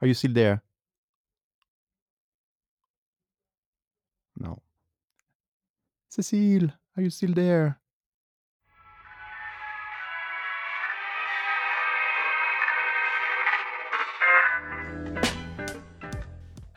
Are 0.00 0.06
you 0.06 0.14
still 0.14 0.32
there? 0.32 0.62
No. 4.36 4.60
Cecile, 6.08 6.70
are 6.96 7.02
you 7.02 7.10
still 7.10 7.32
there? 7.32 7.78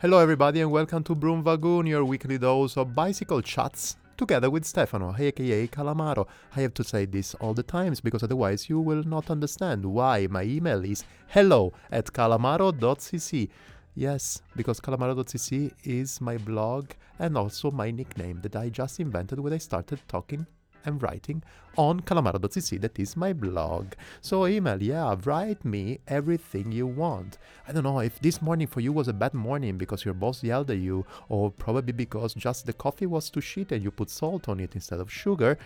Hello, 0.00 0.20
everybody, 0.20 0.60
and 0.60 0.70
welcome 0.70 1.02
to 1.02 1.14
Broom 1.14 1.42
Vagoon, 1.42 1.86
your 1.86 2.04
weekly 2.04 2.38
dose 2.38 2.76
of 2.76 2.94
bicycle 2.94 3.42
chats 3.42 3.96
together 4.18 4.50
with 4.50 4.66
Stefano, 4.66 5.14
aka 5.18 5.66
Calamaro. 5.68 6.26
I 6.54 6.60
have 6.60 6.74
to 6.74 6.84
say 6.84 7.06
this 7.06 7.34
all 7.36 7.54
the 7.54 7.62
times 7.62 8.00
because 8.00 8.22
otherwise 8.22 8.68
you 8.68 8.80
will 8.80 9.04
not 9.04 9.30
understand 9.30 9.86
why 9.86 10.26
my 10.28 10.42
email 10.42 10.84
is 10.84 11.04
hello 11.28 11.72
at 11.90 12.06
calamaro.cc. 12.06 13.48
Yes, 13.94 14.42
because 14.54 14.80
calamaro.cc 14.80 15.72
is 15.84 16.20
my 16.20 16.36
blog 16.36 16.90
and 17.18 17.38
also 17.38 17.70
my 17.70 17.90
nickname 17.90 18.40
that 18.42 18.56
I 18.56 18.68
just 18.68 19.00
invented 19.00 19.40
when 19.40 19.52
I 19.52 19.58
started 19.58 20.00
talking 20.08 20.46
and 20.84 21.02
writing 21.02 21.42
on 21.76 22.00
calamaro.cc 22.00 22.80
that 22.80 22.98
is 22.98 23.16
my 23.16 23.32
blog. 23.32 23.92
So 24.20 24.46
email 24.46 24.82
yeah 24.82 25.16
write 25.24 25.64
me 25.64 26.00
everything 26.08 26.72
you 26.72 26.86
want. 26.86 27.38
I 27.66 27.72
don't 27.72 27.84
know 27.84 28.00
if 28.00 28.18
this 28.20 28.42
morning 28.42 28.66
for 28.66 28.80
you 28.80 28.92
was 28.92 29.08
a 29.08 29.12
bad 29.12 29.34
morning 29.34 29.78
because 29.78 30.04
your 30.04 30.14
boss 30.14 30.42
yelled 30.42 30.70
at 30.70 30.78
you 30.78 31.06
or 31.28 31.50
probably 31.50 31.92
because 31.92 32.34
just 32.34 32.66
the 32.66 32.72
coffee 32.72 33.06
was 33.06 33.30
too 33.30 33.40
shit 33.40 33.72
and 33.72 33.82
you 33.82 33.90
put 33.90 34.10
salt 34.10 34.48
on 34.48 34.60
it 34.60 34.74
instead 34.74 35.00
of 35.00 35.12
sugar. 35.12 35.58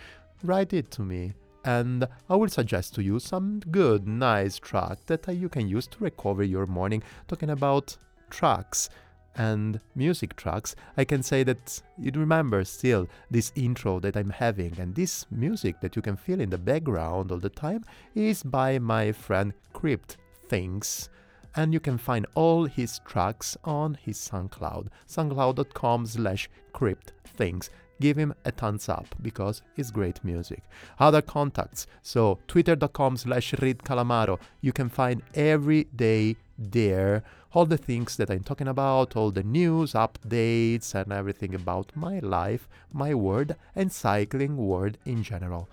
Write 0.43 0.73
it 0.73 0.91
to 0.91 1.01
me 1.01 1.33
and 1.65 2.07
I 2.29 2.35
will 2.35 2.49
suggest 2.49 2.93
to 2.95 3.03
you 3.03 3.19
some 3.19 3.61
good, 3.71 4.07
nice 4.07 4.57
track 4.57 5.05
that 5.05 5.27
you 5.33 5.49
can 5.49 5.67
use 5.67 5.87
to 5.87 5.97
recover 5.99 6.43
your 6.43 6.65
morning. 6.65 7.01
Talking 7.27 7.51
about 7.51 7.95
tracks, 8.29 8.89
and 9.35 9.79
music 9.95 10.35
tracks, 10.35 10.75
I 10.97 11.05
can 11.05 11.23
say 11.23 11.43
that 11.43 11.81
you 11.97 12.11
remember 12.11 12.63
still 12.63 13.07
this 13.31 13.51
intro 13.55 13.99
that 13.99 14.15
I'm 14.15 14.29
having, 14.29 14.75
and 14.79 14.95
this 14.95 15.25
music 15.31 15.81
that 15.81 15.95
you 15.95 16.01
can 16.01 16.17
feel 16.17 16.41
in 16.41 16.49
the 16.49 16.57
background 16.57 17.31
all 17.31 17.39
the 17.39 17.49
time 17.49 17.83
is 18.15 18.43
by 18.43 18.79
my 18.79 19.11
friend 19.11 19.53
Crypt 19.73 20.17
Things. 20.47 21.09
And 21.55 21.71
you 21.71 21.79
can 21.79 21.97
find 21.97 22.25
all 22.33 22.65
his 22.65 22.99
tracks 23.05 23.55
on 23.63 23.97
his 24.01 24.17
SoundCloud, 24.17 24.87
soundcloud.com 25.07 26.07
slash 26.07 26.49
crypt 26.73 27.13
things 27.25 27.69
give 28.03 28.17
him 28.17 28.33
a 28.43 28.51
thumbs 28.51 28.89
up 28.89 29.07
because 29.21 29.61
it's 29.77 29.89
great 29.89 30.21
music. 30.25 30.63
Other 30.99 31.21
contacts, 31.21 31.87
so 32.01 32.39
twitter.com 32.47 33.15
slash 33.15 33.53
read 33.61 33.79
calamaro. 33.79 34.39
You 34.59 34.73
can 34.73 34.89
find 34.89 35.21
every 35.33 35.85
day 35.95 36.35
there 36.57 37.23
all 37.53 37.65
the 37.65 37.77
things 37.77 38.17
that 38.17 38.31
I'm 38.31 38.43
talking 38.43 38.67
about, 38.67 39.15
all 39.15 39.29
the 39.29 39.43
news, 39.43 39.93
updates, 39.93 40.95
and 40.95 41.13
everything 41.13 41.53
about 41.53 41.91
my 41.95 42.19
life, 42.19 42.67
my 42.91 43.13
world, 43.13 43.55
and 43.75 43.91
cycling 43.91 44.57
world 44.57 44.97
in 45.05 45.21
general. 45.21 45.69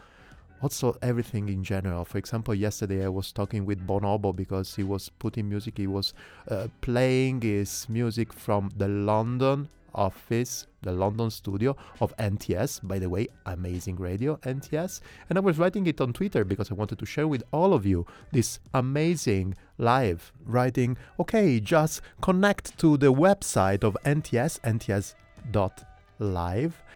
Also, 0.63 0.99
everything 1.01 1.49
in 1.49 1.65
general. 1.65 2.05
For 2.05 2.19
example, 2.19 2.55
yesterday 2.55 3.03
I 3.05 3.09
was 3.09 3.33
talking 3.33 3.65
with 3.65 3.87
Bonobo 3.87 4.37
because 4.37 4.77
he 4.77 4.83
was 4.83 5.09
putting 5.09 5.49
music, 5.49 5.79
he 5.79 5.87
was 5.87 6.13
uh, 6.51 6.69
playing 6.83 7.41
his 7.41 7.89
music 7.89 8.31
from 8.31 8.71
the 8.77 8.89
London 8.89 9.71
office, 9.95 10.67
the 10.83 10.93
London 10.93 11.31
studio 11.31 11.77
of 12.01 12.17
NTS. 12.17 12.81
By 12.87 12.99
the 12.99 13.09
way, 13.09 13.29
amazing 13.47 13.97
radio, 13.97 14.37
NTS. 14.37 15.01
And 15.29 15.39
I 15.39 15.41
was 15.41 15.59
writing 15.59 15.87
it 15.87 16.01
on 16.01 16.13
Twitter 16.13 16.45
because 16.45 16.71
I 16.71 16.75
wanted 16.75 16.99
to 16.99 17.07
share 17.07 17.29
with 17.29 17.43
all 17.53 17.75
of 17.75 17.85
you 17.85 18.07
this 18.33 18.61
amazing 18.75 19.57
live 19.79 20.33
writing. 20.45 20.97
Okay, 21.19 21.61
just 21.61 22.01
connect 22.21 22.79
to 22.79 22.97
the 22.97 23.13
website 23.13 23.85
of 23.85 23.97
NTS, 24.05 24.61
nts.live, 24.61 25.15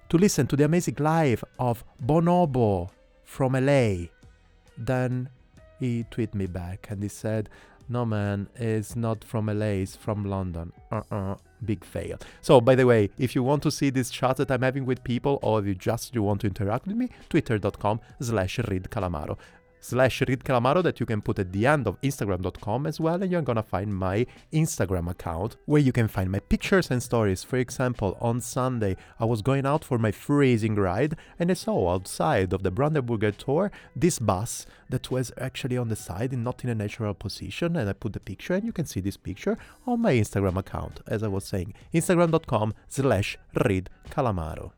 to 0.09 0.19
listen 0.19 0.47
to 0.47 0.57
the 0.57 0.65
amazing 0.65 0.97
live 0.99 1.45
of 1.59 1.85
Bonobo 2.05 2.91
from 3.25 3.53
LA. 3.53 4.07
Then 4.77 5.29
he 5.79 6.05
tweeted 6.11 6.35
me 6.35 6.47
back 6.47 6.89
and 6.91 7.03
he 7.03 7.09
said, 7.09 7.49
no 7.89 8.05
man, 8.05 8.49
it's 8.57 8.97
not 8.97 9.25
from 9.25 9.47
LA, 9.47 9.83
it's 9.83 9.97
from 9.97 10.25
London. 10.25 10.73
Uh-uh 10.91 11.37
big 11.65 11.85
fail. 11.85 12.19
So, 12.43 12.61
by 12.61 12.75
the 12.75 12.87
way, 12.87 13.11
if 13.19 13.35
you 13.35 13.43
want 13.43 13.63
to 13.63 13.71
see 13.71 13.91
this 13.91 14.11
chat 14.11 14.37
that 14.37 14.51
I'm 14.51 14.63
having 14.63 14.85
with 14.85 15.03
people, 15.03 15.39
or 15.43 15.61
if 15.61 15.67
you 15.67 15.75
just 15.75 16.15
you 16.15 16.23
want 16.23 16.43
to 16.43 16.47
interact 16.47 16.87
with 16.87 16.97
me, 16.97 17.09
twitter.com 17.29 18.01
slash 18.21 18.59
read 18.59 18.85
calamaro 18.91 19.39
slash 19.85 20.23
read 20.23 20.43
calamaro 20.45 20.83
that 20.83 20.99
you 20.99 21.05
can 21.05 21.21
put 21.21 21.39
at 21.39 21.53
the 21.53 21.67
end 21.67 21.87
of 21.87 22.01
instagram.com 22.01 22.87
as 22.87 22.99
well 22.99 23.23
and 23.23 23.31
you're 23.31 23.43
gonna 23.43 23.63
find 23.63 23.95
my 23.95 24.27
instagram 24.51 25.11
account 25.11 25.57
where 25.67 25.83
you 25.83 25.93
can 25.93 26.09
find 26.09 26.31
my 26.31 26.39
pictures 26.39 26.91
and 26.91 27.03
stories. 27.03 27.45
For 27.45 27.59
example 27.59 28.17
on 28.19 28.41
sunday 28.41 28.97
i 29.21 29.27
was 29.27 29.43
going 29.43 29.67
out 29.67 29.85
for 29.85 29.99
my 29.99 30.11
freezing 30.11 30.77
ride 30.77 31.17
and 31.39 31.51
i 31.51 31.55
saw 31.55 31.93
outside 31.93 32.55
of 32.55 32.63
the 32.63 32.73
brandenburger 32.73 33.37
tor 33.37 33.71
this 33.95 34.19
bus 34.19 34.65
that 34.89 35.11
was 35.11 35.31
actually 35.39 35.77
on 35.77 35.89
the 35.89 35.97
side 35.97 36.33
and 36.33 36.43
not 36.43 36.65
in 36.65 36.71
a 36.71 36.75
natural 36.75 37.13
position 37.13 37.77
and 37.77 37.87
i 37.91 37.93
put 37.93 38.15
the 38.15 38.21
picture 38.21 38.55
and 38.55 38.65
you 38.65 38.73
can 38.73 38.87
see 38.87 39.01
this 39.01 39.19
picture 39.19 39.59
on 39.87 40.01
my 40.01 40.15
instagram 40.15 40.57
account. 40.57 41.01
As 41.07 41.23
i 41.23 41.29
was 41.29 41.45
saying 41.45 41.75
instagram.com 41.93 42.73
slash 42.89 43.37
read 43.55 43.91
calamaro 44.09 44.73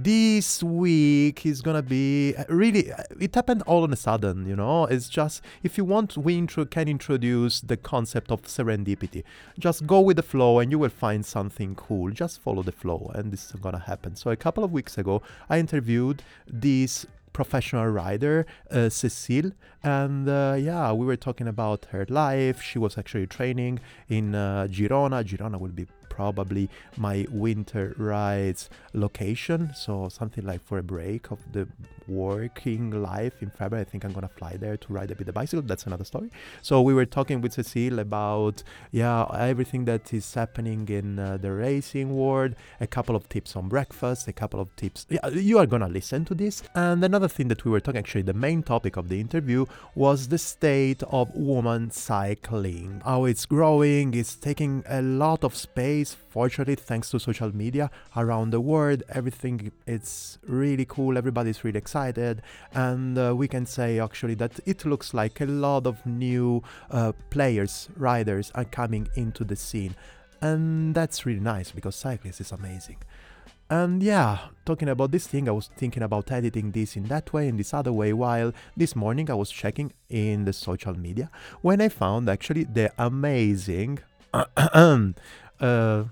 this 0.00 0.62
week 0.62 1.44
is 1.44 1.60
gonna 1.60 1.82
be 1.82 2.32
really 2.48 2.92
it 3.18 3.34
happened 3.34 3.62
all 3.66 3.82
on 3.82 3.92
a 3.92 3.96
sudden 3.96 4.46
you 4.46 4.54
know 4.54 4.84
it's 4.84 5.08
just 5.08 5.42
if 5.64 5.76
you 5.76 5.84
want 5.84 6.16
we 6.16 6.38
intro, 6.38 6.64
can 6.64 6.86
introduce 6.86 7.60
the 7.60 7.76
concept 7.76 8.30
of 8.30 8.42
serendipity 8.42 9.24
just 9.58 9.88
go 9.88 10.00
with 10.00 10.16
the 10.16 10.22
flow 10.22 10.60
and 10.60 10.70
you 10.70 10.78
will 10.78 10.88
find 10.88 11.26
something 11.26 11.74
cool 11.74 12.12
just 12.12 12.40
follow 12.40 12.62
the 12.62 12.70
flow 12.70 13.10
and 13.16 13.32
this 13.32 13.46
is 13.46 13.60
gonna 13.60 13.76
happen 13.76 14.14
so 14.14 14.30
a 14.30 14.36
couple 14.36 14.62
of 14.62 14.70
weeks 14.70 14.96
ago 14.98 15.20
i 15.50 15.58
interviewed 15.58 16.22
this 16.46 17.04
professional 17.32 17.86
rider, 17.86 18.46
uh, 18.72 18.88
Cecile. 18.88 19.52
And 19.84 20.28
uh, 20.28 20.56
yeah, 20.58 20.92
we 20.92 21.06
were 21.06 21.16
talking 21.16 21.46
about 21.46 21.86
her 21.92 22.04
life. 22.08 22.60
She 22.60 22.80
was 22.80 22.98
actually 22.98 23.28
training 23.28 23.78
in 24.08 24.34
uh, 24.34 24.66
Girona. 24.68 25.22
Girona 25.22 25.60
will 25.60 25.70
be 25.70 25.86
probably 26.18 26.68
my 26.96 27.24
winter 27.30 27.94
rides 27.96 28.68
location. 28.92 29.70
So 29.84 30.08
something 30.08 30.44
like 30.44 30.62
for 30.68 30.76
a 30.78 30.82
break 30.82 31.30
of 31.30 31.38
the 31.52 31.68
working 32.08 32.90
life 32.90 33.34
in 33.42 33.50
February, 33.50 33.82
I 33.82 33.88
think 33.90 34.04
I'm 34.04 34.12
gonna 34.12 34.34
fly 34.40 34.56
there 34.56 34.76
to 34.76 34.92
ride 34.92 35.10
a 35.12 35.14
bit 35.14 35.26
the 35.26 35.32
bicycle. 35.32 35.62
That's 35.62 35.86
another 35.86 36.04
story. 36.04 36.30
So 36.62 36.80
we 36.82 36.94
were 36.98 37.04
talking 37.06 37.40
with 37.42 37.52
Cecile 37.52 37.98
about 38.00 38.62
yeah 38.90 39.26
everything 39.50 39.84
that 39.84 40.12
is 40.12 40.26
happening 40.34 40.88
in 40.88 41.18
uh, 41.18 41.36
the 41.36 41.52
racing 41.52 42.16
world. 42.16 42.52
A 42.80 42.88
couple 42.96 43.14
of 43.14 43.28
tips 43.28 43.54
on 43.54 43.68
breakfast. 43.68 44.26
A 44.26 44.32
couple 44.32 44.60
of 44.64 44.74
tips. 44.74 45.06
Yeah, 45.08 45.28
you 45.28 45.58
are 45.58 45.66
gonna 45.66 45.92
listen 46.00 46.24
to 46.30 46.34
this. 46.34 46.62
And 46.74 47.04
another 47.04 47.28
thing 47.28 47.48
that 47.48 47.64
we 47.64 47.70
were 47.70 47.80
talking 47.80 48.00
actually 48.04 48.22
the 48.22 48.40
main 48.48 48.62
topic 48.62 48.96
of 48.96 49.08
the 49.08 49.20
interview 49.20 49.66
was 49.94 50.28
the 50.28 50.38
state 50.38 51.02
of 51.20 51.26
woman 51.34 51.90
cycling. 51.90 53.02
How 53.04 53.26
it's 53.26 53.46
growing. 53.46 54.14
It's 54.14 54.34
taking 54.34 54.82
a 54.88 55.02
lot 55.02 55.44
of 55.44 55.54
space. 55.54 56.07
Fortunately, 56.14 56.74
thanks 56.74 57.10
to 57.10 57.18
social 57.18 57.54
media 57.54 57.90
around 58.16 58.50
the 58.50 58.60
world, 58.60 59.02
everything 59.08 59.72
it's 59.86 60.38
really 60.46 60.84
cool. 60.84 61.18
Everybody's 61.18 61.64
really 61.64 61.78
excited 61.78 62.42
and 62.72 63.18
uh, 63.18 63.34
we 63.36 63.48
can 63.48 63.66
say 63.66 63.98
actually 63.98 64.34
that 64.34 64.60
it 64.66 64.84
looks 64.84 65.14
like 65.14 65.40
a 65.40 65.46
lot 65.46 65.86
of 65.86 66.04
new 66.06 66.62
uh, 66.90 67.12
players, 67.30 67.88
riders 67.96 68.50
are 68.54 68.64
coming 68.64 69.08
into 69.14 69.44
the 69.44 69.56
scene, 69.56 69.94
and 70.40 70.94
that's 70.94 71.26
really 71.26 71.40
nice 71.40 71.70
because 71.70 71.96
cyclist 71.96 72.40
is 72.40 72.52
amazing. 72.52 72.98
And 73.70 74.02
yeah, 74.02 74.38
talking 74.64 74.88
about 74.88 75.10
this 75.10 75.26
thing, 75.26 75.46
I 75.46 75.52
was 75.52 75.68
thinking 75.76 76.02
about 76.02 76.32
editing 76.32 76.70
this 76.70 76.96
in 76.96 77.04
that 77.04 77.32
way, 77.34 77.48
in 77.48 77.58
this 77.58 77.74
other 77.74 77.92
way, 77.92 78.14
while 78.14 78.52
this 78.76 78.96
morning 78.96 79.30
I 79.30 79.34
was 79.34 79.50
checking 79.50 79.92
in 80.08 80.46
the 80.46 80.54
social 80.54 80.98
media 80.98 81.30
when 81.60 81.82
I 81.82 81.90
found 81.90 82.30
actually 82.30 82.64
the 82.64 82.90
amazing 82.98 83.98
uh, 85.60 86.04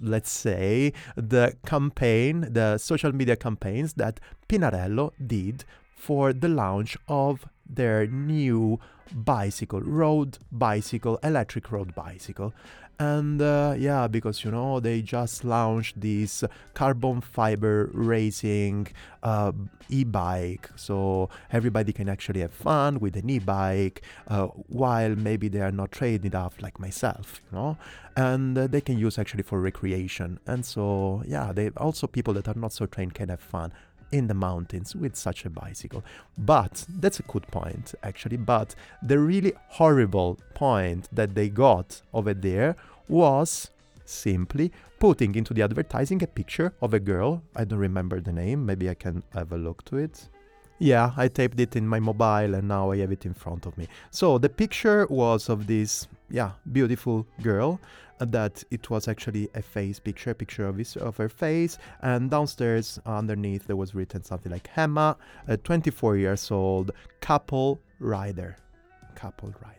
let's 0.00 0.30
say, 0.30 0.92
the 1.16 1.56
campaign, 1.66 2.46
the 2.50 2.78
social 2.78 3.12
media 3.12 3.36
campaigns 3.36 3.94
that 3.94 4.20
Pinarello 4.48 5.12
did 5.24 5.64
for 5.94 6.32
the 6.32 6.48
launch 6.48 6.96
of 7.08 7.46
their 7.68 8.06
new 8.06 8.78
bicycle, 9.12 9.80
road 9.80 10.38
bicycle, 10.50 11.18
electric 11.22 11.70
road 11.70 11.94
bicycle 11.94 12.52
and 12.98 13.40
uh, 13.40 13.74
yeah 13.78 14.08
because 14.08 14.44
you 14.44 14.50
know 14.50 14.80
they 14.80 15.00
just 15.00 15.44
launched 15.44 16.00
this 16.00 16.42
carbon 16.74 17.20
fiber 17.20 17.90
racing 17.92 18.88
uh, 19.22 19.52
e-bike. 19.88 20.70
So 20.76 21.28
everybody 21.52 21.92
can 21.92 22.08
actually 22.08 22.40
have 22.40 22.52
fun 22.52 23.00
with 23.00 23.16
an 23.16 23.28
e-bike 23.30 24.02
uh, 24.28 24.46
while 24.68 25.14
maybe 25.16 25.48
they 25.48 25.60
are 25.60 25.72
not 25.72 25.92
trained 25.92 26.24
enough 26.24 26.60
like 26.60 26.78
myself 26.78 27.40
you 27.50 27.58
know? 27.58 27.76
And 28.16 28.58
uh, 28.58 28.66
they 28.66 28.80
can 28.80 28.98
use 28.98 29.18
actually 29.18 29.44
for 29.44 29.60
recreation. 29.60 30.38
And 30.46 30.64
so 30.64 31.22
yeah 31.26 31.52
they 31.52 31.70
also 31.76 32.06
people 32.06 32.34
that 32.34 32.48
are 32.48 32.54
not 32.54 32.72
so 32.72 32.86
trained 32.86 33.14
can 33.14 33.28
have 33.28 33.40
fun 33.40 33.72
in 34.12 34.26
the 34.26 34.34
mountains 34.34 34.94
with 34.94 35.16
such 35.16 35.44
a 35.44 35.50
bicycle. 35.50 36.02
But 36.36 36.84
that's 36.88 37.20
a 37.20 37.24
good 37.24 37.46
point, 37.48 37.94
actually. 38.02 38.36
But 38.36 38.74
the 39.02 39.18
really 39.18 39.52
horrible 39.68 40.38
point 40.54 41.08
that 41.12 41.34
they 41.34 41.48
got 41.48 42.00
over 42.12 42.34
there 42.34 42.76
was 43.08 43.70
simply 44.04 44.72
putting 44.98 45.34
into 45.34 45.54
the 45.54 45.62
advertising 45.62 46.22
a 46.22 46.26
picture 46.26 46.72
of 46.82 46.94
a 46.94 47.00
girl. 47.00 47.42
I 47.54 47.64
don't 47.64 47.78
remember 47.78 48.20
the 48.20 48.32
name, 48.32 48.66
maybe 48.66 48.90
I 48.90 48.94
can 48.94 49.22
have 49.32 49.52
a 49.52 49.58
look 49.58 49.84
to 49.86 49.98
it. 49.98 50.28
Yeah, 50.80 51.12
I 51.16 51.28
taped 51.28 51.58
it 51.58 51.74
in 51.74 51.88
my 51.88 51.98
mobile 51.98 52.54
and 52.54 52.68
now 52.68 52.92
I 52.92 52.98
have 52.98 53.10
it 53.10 53.26
in 53.26 53.34
front 53.34 53.66
of 53.66 53.76
me. 53.76 53.88
So 54.10 54.38
the 54.38 54.48
picture 54.48 55.06
was 55.10 55.48
of 55.48 55.66
this, 55.66 56.06
yeah, 56.30 56.52
beautiful 56.70 57.26
girl 57.42 57.80
that 58.18 58.64
it 58.70 58.90
was 58.90 59.08
actually 59.08 59.48
a 59.54 59.62
face 59.62 59.98
picture, 59.98 60.30
a 60.30 60.34
picture 60.34 60.66
of, 60.66 60.76
his, 60.76 60.96
of 60.96 61.16
her 61.16 61.28
face, 61.28 61.78
and 62.02 62.30
downstairs 62.30 62.98
underneath 63.06 63.66
there 63.66 63.76
was 63.76 63.94
written 63.94 64.22
something 64.22 64.52
like 64.52 64.68
Emma, 64.76 65.16
a 65.46 65.56
24 65.56 66.16
years 66.16 66.50
old 66.50 66.90
couple 67.20 67.80
rider. 67.98 68.56
Couple 69.14 69.48
rider. 69.62 69.74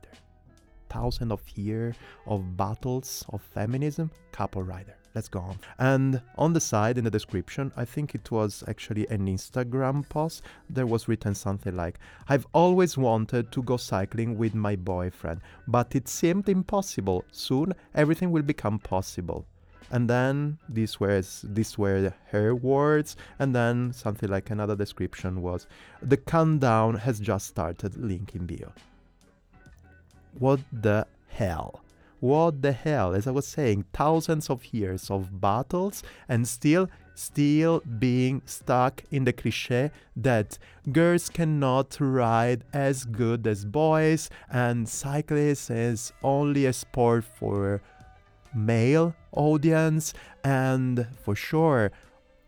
Thousand 0.89 1.31
of 1.31 1.41
years 1.55 1.95
of 2.25 2.57
battles 2.57 3.25
of 3.29 3.41
feminism, 3.41 4.11
couple 4.31 4.63
rider 4.63 4.98
let's 5.15 5.27
go 5.27 5.39
on. 5.39 5.57
And 5.77 6.21
on 6.37 6.53
the 6.53 6.59
side 6.59 6.97
in 6.97 7.03
the 7.03 7.11
description, 7.11 7.71
I 7.75 7.85
think 7.85 8.15
it 8.15 8.31
was 8.31 8.63
actually 8.67 9.07
an 9.07 9.27
Instagram 9.27 10.07
post, 10.09 10.43
there 10.69 10.85
was 10.87 11.07
written 11.07 11.35
something 11.35 11.75
like, 11.75 11.99
I've 12.27 12.47
always 12.53 12.97
wanted 12.97 13.51
to 13.51 13.63
go 13.63 13.77
cycling 13.77 14.37
with 14.37 14.53
my 14.55 14.75
boyfriend, 14.75 15.41
but 15.67 15.95
it 15.95 16.07
seemed 16.07 16.49
impossible. 16.49 17.25
Soon 17.31 17.73
everything 17.95 18.31
will 18.31 18.43
become 18.43 18.79
possible. 18.79 19.45
And 19.91 20.07
then 20.07 20.59
these 20.67 20.99
were 20.99 21.23
these 21.43 21.77
were 21.77 22.13
her 22.27 22.53
words, 22.53 23.15
and 23.39 23.55
then 23.55 23.91
something 23.91 24.29
like 24.29 24.51
another 24.51 24.75
description 24.75 25.41
was, 25.41 25.65
the 26.01 26.17
countdown 26.17 26.93
has 26.95 27.19
just 27.19 27.47
started. 27.47 27.97
Link 27.97 28.35
in 28.35 28.45
bio. 28.45 28.71
What 30.37 30.59
the 30.71 31.07
hell? 31.29 31.81
What 32.19 32.61
the 32.61 32.73
hell? 32.73 33.13
As 33.13 33.27
I 33.27 33.31
was 33.31 33.47
saying, 33.47 33.85
thousands 33.93 34.49
of 34.49 34.73
years 34.73 35.09
of 35.09 35.39
battles 35.39 36.03
and 36.27 36.47
still 36.47 36.89
still 37.15 37.81
being 37.99 38.41
stuck 38.45 39.03
in 39.11 39.25
the 39.25 39.33
cliche 39.33 39.91
that 40.15 40.57
girls 40.93 41.27
cannot 41.27 41.97
ride 41.99 42.63
as 42.71 43.03
good 43.03 43.45
as 43.45 43.65
boys 43.65 44.29
and 44.49 44.87
cyclists 44.87 45.69
is 45.69 46.13
only 46.23 46.65
a 46.65 46.71
sport 46.71 47.25
for 47.25 47.81
male 48.55 49.13
audience 49.33 50.13
and 50.45 51.05
for 51.21 51.35
sure 51.35 51.91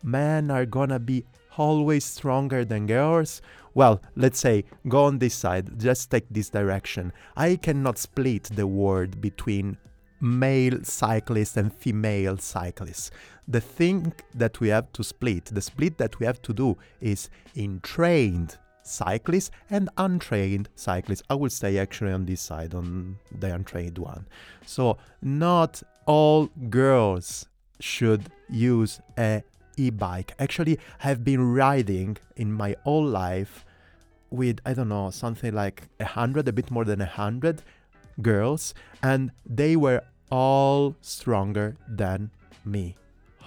men 0.02 0.50
are 0.50 0.64
gonna 0.64 0.98
be 0.98 1.22
always 1.58 2.04
stronger 2.04 2.64
than 2.64 2.86
girls 2.86 3.42
well, 3.74 4.02
let's 4.16 4.38
say, 4.38 4.64
go 4.88 5.04
on 5.04 5.18
this 5.18 5.34
side, 5.34 5.78
just 5.78 6.10
take 6.10 6.26
this 6.30 6.50
direction. 6.50 7.12
I 7.36 7.56
cannot 7.56 7.98
split 7.98 8.44
the 8.44 8.66
word 8.66 9.20
between 9.20 9.76
male 10.20 10.78
cyclists 10.84 11.56
and 11.56 11.74
female 11.74 12.36
cyclists. 12.38 13.10
The 13.48 13.60
thing 13.60 14.12
that 14.34 14.60
we 14.60 14.68
have 14.68 14.92
to 14.92 15.02
split, 15.02 15.46
the 15.46 15.60
split 15.60 15.98
that 15.98 16.18
we 16.20 16.26
have 16.26 16.40
to 16.42 16.52
do 16.52 16.76
is 17.00 17.28
in 17.54 17.80
trained 17.80 18.56
cyclists 18.84 19.50
and 19.70 19.88
untrained 19.96 20.68
cyclists. 20.76 21.22
I 21.28 21.34
will 21.34 21.50
stay 21.50 21.78
actually 21.78 22.12
on 22.12 22.26
this 22.26 22.40
side, 22.40 22.74
on 22.74 23.18
the 23.36 23.54
untrained 23.54 23.98
one. 23.98 24.26
So, 24.66 24.98
not 25.20 25.82
all 26.06 26.46
girls 26.68 27.46
should 27.80 28.30
use 28.48 29.00
a 29.18 29.42
e-bike. 29.76 30.34
Actually, 30.38 30.78
I've 31.02 31.24
been 31.24 31.52
riding 31.52 32.18
in 32.36 32.52
my 32.52 32.76
whole 32.84 33.04
life 33.04 33.64
with 34.30 34.60
I 34.64 34.74
don't 34.74 34.88
know 34.88 35.10
something 35.10 35.54
like 35.54 35.88
a 36.00 36.04
hundred, 36.04 36.48
a 36.48 36.52
bit 36.52 36.70
more 36.70 36.84
than 36.84 37.00
a 37.00 37.06
hundred 37.06 37.62
girls, 38.20 38.74
and 39.02 39.30
they 39.44 39.76
were 39.76 40.02
all 40.30 40.96
stronger 41.00 41.76
than 41.86 42.30
me, 42.64 42.96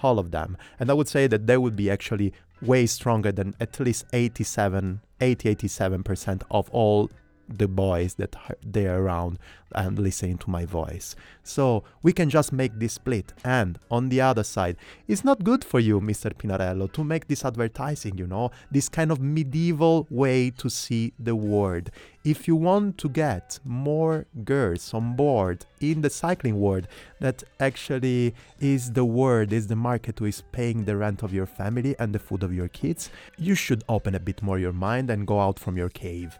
all 0.02 0.18
of 0.18 0.30
them. 0.30 0.56
And 0.78 0.90
I 0.90 0.94
would 0.94 1.08
say 1.08 1.26
that 1.26 1.46
they 1.46 1.56
would 1.56 1.76
be 1.76 1.90
actually 1.90 2.32
way 2.62 2.86
stronger 2.86 3.32
than 3.32 3.54
at 3.60 3.78
least 3.80 4.04
87, 4.12 5.00
80, 5.20 5.54
87% 5.56 6.42
of 6.50 6.70
all 6.70 7.10
the 7.48 7.68
boys 7.68 8.14
that 8.14 8.36
they're 8.62 9.02
around 9.02 9.38
and 9.74 9.98
listening 9.98 10.38
to 10.38 10.50
my 10.50 10.64
voice. 10.64 11.16
So 11.42 11.84
we 12.02 12.12
can 12.12 12.30
just 12.30 12.52
make 12.52 12.78
this 12.78 12.94
split. 12.94 13.32
And 13.44 13.78
on 13.90 14.08
the 14.08 14.20
other 14.20 14.44
side, 14.44 14.76
it's 15.06 15.24
not 15.24 15.44
good 15.44 15.64
for 15.64 15.80
you, 15.80 16.00
Mr. 16.00 16.32
Pinarello, 16.32 16.90
to 16.92 17.04
make 17.04 17.28
this 17.28 17.44
advertising, 17.44 18.18
you 18.18 18.26
know, 18.26 18.50
this 18.70 18.88
kind 18.88 19.10
of 19.10 19.20
medieval 19.20 20.06
way 20.10 20.50
to 20.50 20.70
see 20.70 21.12
the 21.18 21.36
world. 21.36 21.90
If 22.24 22.48
you 22.48 22.56
want 22.56 22.98
to 22.98 23.08
get 23.08 23.60
more 23.64 24.26
girls 24.44 24.92
on 24.92 25.14
board 25.14 25.64
in 25.80 26.00
the 26.00 26.10
cycling 26.10 26.58
world, 26.58 26.88
that 27.20 27.44
actually 27.60 28.34
is 28.58 28.92
the 28.92 29.04
world, 29.04 29.52
is 29.52 29.68
the 29.68 29.76
market 29.76 30.18
who 30.18 30.24
is 30.24 30.42
paying 30.52 30.84
the 30.84 30.96
rent 30.96 31.22
of 31.22 31.32
your 31.32 31.46
family 31.46 31.94
and 32.00 32.12
the 32.12 32.18
food 32.18 32.42
of 32.42 32.52
your 32.52 32.68
kids, 32.68 33.10
you 33.38 33.54
should 33.54 33.84
open 33.88 34.14
a 34.14 34.20
bit 34.20 34.42
more 34.42 34.58
your 34.58 34.72
mind 34.72 35.10
and 35.10 35.26
go 35.26 35.38
out 35.38 35.58
from 35.58 35.76
your 35.76 35.88
cave 35.88 36.38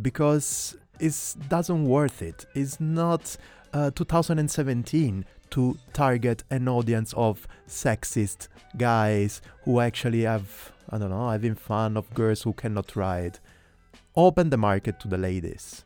because 0.00 0.76
it 1.00 1.14
doesn't 1.48 1.86
worth 1.86 2.22
it. 2.22 2.46
It's 2.54 2.80
not 2.80 3.36
uh, 3.72 3.90
2017 3.90 5.24
to 5.50 5.78
target 5.92 6.44
an 6.50 6.68
audience 6.68 7.12
of 7.14 7.46
sexist 7.68 8.48
guys 8.76 9.40
who 9.64 9.80
actually 9.80 10.22
have, 10.22 10.72
I 10.90 10.98
don't 10.98 11.10
know, 11.10 11.30
having 11.30 11.54
fun 11.54 11.96
of 11.96 12.12
girls 12.14 12.42
who 12.42 12.52
cannot 12.52 12.96
ride. 12.96 13.38
Open 14.16 14.50
the 14.50 14.56
market 14.56 15.00
to 15.00 15.08
the 15.08 15.18
ladies. 15.18 15.84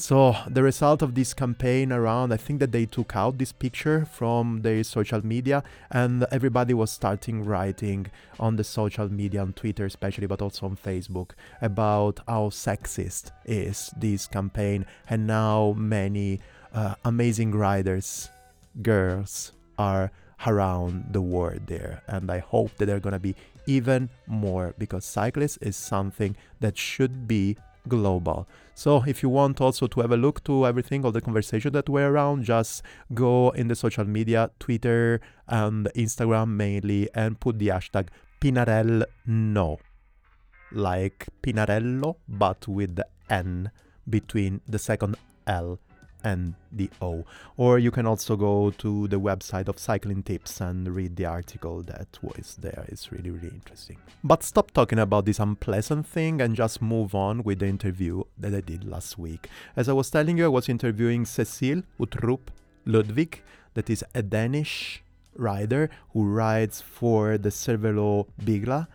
So 0.00 0.34
the 0.48 0.62
result 0.62 1.02
of 1.02 1.14
this 1.14 1.34
campaign 1.34 1.92
around, 1.92 2.32
I 2.32 2.38
think 2.38 2.58
that 2.60 2.72
they 2.72 2.86
took 2.86 3.14
out 3.14 3.36
this 3.36 3.52
picture 3.52 4.06
from 4.06 4.62
their 4.62 4.82
social 4.82 5.24
media, 5.24 5.62
and 5.90 6.24
everybody 6.32 6.72
was 6.72 6.90
starting 6.90 7.44
writing 7.44 8.06
on 8.38 8.56
the 8.56 8.64
social 8.64 9.12
media, 9.12 9.42
on 9.42 9.52
Twitter 9.52 9.84
especially, 9.84 10.26
but 10.26 10.40
also 10.40 10.64
on 10.64 10.76
Facebook, 10.78 11.32
about 11.60 12.20
how 12.26 12.48
sexist 12.48 13.30
is 13.44 13.92
this 13.94 14.26
campaign, 14.26 14.86
and 15.10 15.26
now 15.26 15.74
many 15.76 16.40
uh, 16.72 16.94
amazing 17.04 17.52
riders, 17.52 18.30
girls, 18.80 19.52
are 19.76 20.10
around 20.46 21.12
the 21.12 21.20
world 21.20 21.66
there, 21.66 22.02
and 22.06 22.30
I 22.30 22.38
hope 22.38 22.74
that 22.78 22.86
they're 22.86 23.00
gonna 23.00 23.18
be 23.18 23.36
even 23.66 24.08
more 24.26 24.74
because 24.78 25.04
cyclists 25.04 25.58
is 25.58 25.76
something 25.76 26.36
that 26.60 26.78
should 26.78 27.28
be 27.28 27.58
global. 27.88 28.46
So 28.74 29.02
if 29.06 29.22
you 29.22 29.28
want 29.28 29.60
also 29.60 29.86
to 29.86 30.00
have 30.00 30.12
a 30.12 30.16
look 30.16 30.42
to 30.44 30.66
everything, 30.66 31.04
all 31.04 31.12
the 31.12 31.20
conversation 31.20 31.72
that 31.72 31.88
we're 31.88 32.10
around, 32.10 32.44
just 32.44 32.82
go 33.12 33.50
in 33.50 33.68
the 33.68 33.74
social 33.76 34.04
media, 34.04 34.50
Twitter 34.58 35.20
and 35.48 35.88
Instagram 35.94 36.48
mainly, 36.56 37.08
and 37.14 37.38
put 37.38 37.58
the 37.58 37.68
hashtag 37.68 38.08
Pinarel 38.40 39.04
no. 39.26 39.78
Like 40.72 41.26
Pinarello, 41.42 42.16
but 42.28 42.66
with 42.68 42.96
the 42.96 43.06
N 43.28 43.70
between 44.08 44.60
the 44.66 44.78
second 44.78 45.16
L 45.46 45.78
and 46.22 46.54
the 46.72 46.90
O. 47.00 47.24
Or 47.56 47.78
you 47.78 47.90
can 47.90 48.06
also 48.06 48.36
go 48.36 48.70
to 48.78 49.08
the 49.08 49.20
website 49.20 49.68
of 49.68 49.78
Cycling 49.78 50.22
Tips 50.22 50.60
and 50.60 50.88
read 50.88 51.16
the 51.16 51.26
article 51.26 51.82
that 51.82 52.18
was 52.22 52.56
there. 52.60 52.84
It's 52.88 53.12
really, 53.12 53.30
really 53.30 53.48
interesting. 53.48 53.98
But 54.22 54.42
stop 54.42 54.70
talking 54.70 54.98
about 54.98 55.24
this 55.24 55.38
unpleasant 55.38 56.06
thing 56.06 56.40
and 56.40 56.54
just 56.54 56.82
move 56.82 57.14
on 57.14 57.42
with 57.42 57.60
the 57.60 57.66
interview 57.66 58.24
that 58.38 58.54
I 58.54 58.60
did 58.60 58.84
last 58.84 59.18
week. 59.18 59.48
As 59.76 59.88
I 59.88 59.92
was 59.92 60.10
telling 60.10 60.38
you, 60.38 60.46
I 60.46 60.48
was 60.48 60.68
interviewing 60.68 61.24
Cecile 61.24 61.82
Uttrup 61.98 62.48
Ludwig, 62.86 63.42
that 63.74 63.88
is 63.88 64.04
a 64.14 64.22
Danish 64.22 65.02
rider 65.36 65.90
who 66.12 66.24
rides 66.24 66.80
for 66.80 67.38
the 67.38 67.50
Cervelo 67.50 68.26
Bigla 68.42 68.88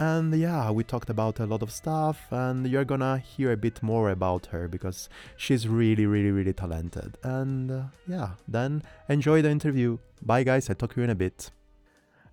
and 0.00 0.34
yeah, 0.34 0.70
we 0.70 0.82
talked 0.82 1.10
about 1.10 1.40
a 1.40 1.46
lot 1.46 1.62
of 1.62 1.70
stuff, 1.70 2.26
and 2.30 2.66
you're 2.66 2.86
gonna 2.86 3.18
hear 3.18 3.52
a 3.52 3.56
bit 3.56 3.82
more 3.82 4.08
about 4.10 4.46
her 4.46 4.66
because 4.66 5.10
she's 5.36 5.68
really, 5.68 6.06
really, 6.06 6.30
really 6.30 6.54
talented. 6.54 7.18
And 7.22 7.70
uh, 7.70 7.82
yeah, 8.08 8.30
then 8.48 8.82
enjoy 9.10 9.42
the 9.42 9.50
interview. 9.50 9.98
Bye, 10.22 10.42
guys. 10.42 10.70
I'll 10.70 10.76
talk 10.76 10.94
to 10.94 11.00
you 11.00 11.04
in 11.04 11.10
a 11.10 11.14
bit. 11.14 11.50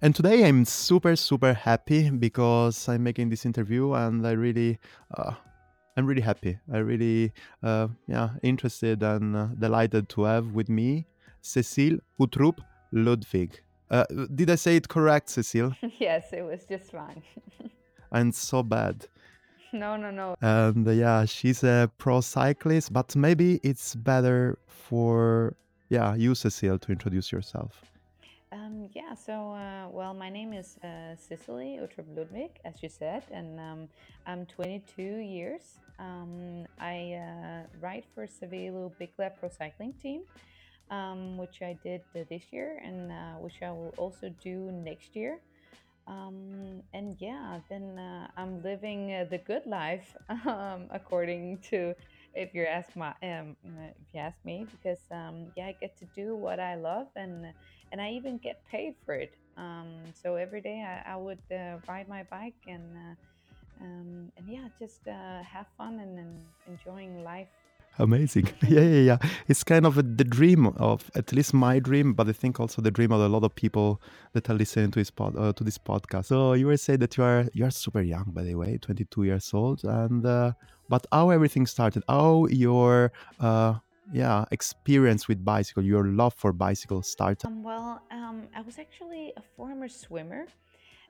And 0.02 0.16
today 0.16 0.46
I'm 0.46 0.64
super, 0.64 1.16
super 1.18 1.54
happy 1.54 2.10
because 2.10 2.88
I'm 2.88 3.04
making 3.04 3.30
this 3.30 3.46
interview, 3.46 3.94
and 3.94 4.26
I 4.26 4.32
really, 4.32 4.80
uh, 5.18 5.34
I'm 5.98 6.06
really 6.06 6.22
happy. 6.22 6.60
I 6.72 6.78
really, 6.78 7.34
uh, 7.62 7.90
yeah, 8.08 8.30
interested 8.44 9.04
and 9.04 9.36
uh, 9.36 9.48
delighted 9.60 10.08
to 10.10 10.24
have 10.24 10.54
with 10.54 10.70
me 10.70 11.08
Cecile 11.42 11.98
Uttrup 12.18 12.60
Ludwig. 12.94 13.60
Uh, 13.90 14.06
did 14.34 14.50
I 14.50 14.56
say 14.56 14.76
it 14.76 14.88
correct, 14.88 15.30
Cecile? 15.30 15.74
yes, 16.00 16.34
it 16.34 16.42
was 16.42 16.66
just 16.66 16.92
fine. 16.92 17.22
and 18.12 18.34
so 18.34 18.64
bad. 18.64 19.08
No, 19.74 19.98
no, 19.98 20.12
no. 20.12 20.36
And 20.42 20.88
uh, 20.88 20.92
yeah, 20.92 21.26
she's 21.26 21.64
a 21.64 21.92
pro 21.98 22.22
cyclist, 22.22 22.94
but 22.94 23.16
maybe 23.16 23.60
it's 23.64 23.96
better 23.96 24.58
for 24.68 25.56
yeah 25.90 26.16
you, 26.16 26.36
Cecile, 26.36 26.80
to 26.80 26.92
introduce 26.92 27.32
yourself. 27.32 27.84
Um, 28.52 28.90
yeah, 28.94 29.14
so, 29.14 29.52
uh, 29.52 29.90
well, 29.90 30.14
my 30.14 30.30
name 30.30 30.54
is 30.54 30.78
uh, 30.84 31.16
Cecile 31.18 31.82
Uttrup 31.84 32.08
Ludwig, 32.16 32.52
as 32.64 32.82
you 32.82 32.88
said, 32.88 33.24
and 33.30 33.60
um, 33.60 33.90
I'm 34.26 34.46
22 34.46 35.02
years. 35.04 35.80
Um, 36.00 36.66
I 36.80 37.14
uh, 37.14 37.64
ride 37.82 38.06
for 38.16 38.26
Cervelo 38.26 38.92
Bigla 39.02 39.32
Pro 39.38 39.50
Cycling 39.50 39.94
Team, 40.02 40.22
um, 40.90 41.38
which 41.38 41.62
I 41.62 41.78
did 41.84 42.02
this 42.14 42.44
year 42.52 42.80
and 42.84 43.12
uh, 43.12 43.34
which 43.40 43.62
I 43.62 43.72
will 43.72 43.94
also 43.98 44.30
do 44.42 44.72
next 44.72 45.16
year. 45.16 45.40
Um, 46.08 46.84
and 46.94 47.18
yeah, 47.20 47.60
then 47.70 47.98
uh, 48.00 48.28
I'm 48.38 48.62
living 48.64 49.14
uh, 49.14 49.26
the 49.30 49.40
good 49.40 49.66
life, 49.66 50.16
um, 50.48 50.88
according 50.92 51.60
to 51.70 51.94
if 52.34 52.54
you 52.54 52.64
ask 52.66 52.96
my 52.96 53.14
um, 53.24 53.58
if 53.64 54.14
you 54.14 54.20
ask 54.22 54.38
me, 54.46 54.68
because 54.72 55.02
um, 55.12 55.52
yeah, 55.58 55.68
I 55.68 55.76
get 55.80 55.98
to 56.00 56.06
do 56.16 56.36
what 56.36 56.60
I 56.60 56.76
love, 56.76 57.08
and 57.16 57.46
and 57.92 58.02
I 58.02 58.12
even 58.12 58.38
get 58.38 58.64
paid 58.72 58.96
for 59.06 59.16
it. 59.16 59.36
Um, 59.58 60.14
so 60.14 60.36
every 60.36 60.62
day 60.62 60.82
I, 60.82 61.14
I 61.14 61.16
would 61.18 61.42
uh, 61.52 61.80
ride 61.88 62.08
my 62.08 62.24
bike 62.32 62.56
and 62.68 62.96
uh, 62.96 63.16
and 63.80 64.32
yeah, 64.46 64.68
just 64.80 65.02
have 65.08 65.68
fun 65.78 66.00
and, 66.00 66.18
and 66.20 66.46
enjoying 66.66 67.24
life 67.24 67.50
Amazing. 68.00 68.50
Yeah, 68.68 68.82
yeah, 68.82 69.02
yeah. 69.02 69.18
It's 69.48 69.64
kind 69.64 69.86
of 69.86 69.98
a, 69.98 70.04
the 70.04 70.24
dream 70.24 70.68
of 70.68 71.10
at 71.16 71.32
least 71.32 71.54
my 71.54 71.80
dream, 71.80 72.14
but 72.14 72.28
I 72.28 72.34
think 72.34 72.60
also 72.60 72.82
the 72.82 72.92
dream 72.92 73.12
of 73.12 73.22
a 73.22 73.28
lot 73.28 73.44
of 73.44 73.56
people 73.56 74.02
that 74.34 74.50
are 74.50 74.54
listening 74.54 74.92
to 74.92 75.00
this 75.00 75.10
pod, 75.10 75.36
uh, 75.38 75.54
to 75.54 75.64
this 75.64 75.78
podcast. 75.78 76.26
So 76.26 76.54
you 76.54 76.68
were 76.68 76.78
saying 76.78 77.00
that 77.00 77.18
you 77.18 77.24
are 77.24 77.46
you 77.54 77.66
are 77.66 77.72
super 77.72 78.02
young, 78.02 78.26
by 78.28 78.44
the 78.44 78.56
way, 78.56 78.78
22 78.78 79.24
years 79.24 79.54
old, 79.54 79.84
and 79.84 80.26
uh, 80.26 80.52
but 80.90 81.06
how 81.12 81.30
everything 81.30 81.66
started, 81.66 82.04
how 82.08 82.48
your 82.48 83.12
uh, 83.40 83.76
yeah 84.12 84.46
experience 84.52 85.28
with 85.28 85.44
bicycle, 85.44 85.84
your 85.84 86.06
love 86.06 86.34
for 86.34 86.52
bicycle 86.54 87.02
started. 87.02 87.48
Um, 87.48 87.64
well, 87.64 88.02
um, 88.12 88.48
I 88.56 88.62
was 88.62 88.78
actually 88.80 89.34
a 89.38 89.42
former 89.56 89.88
swimmer, 89.88 90.46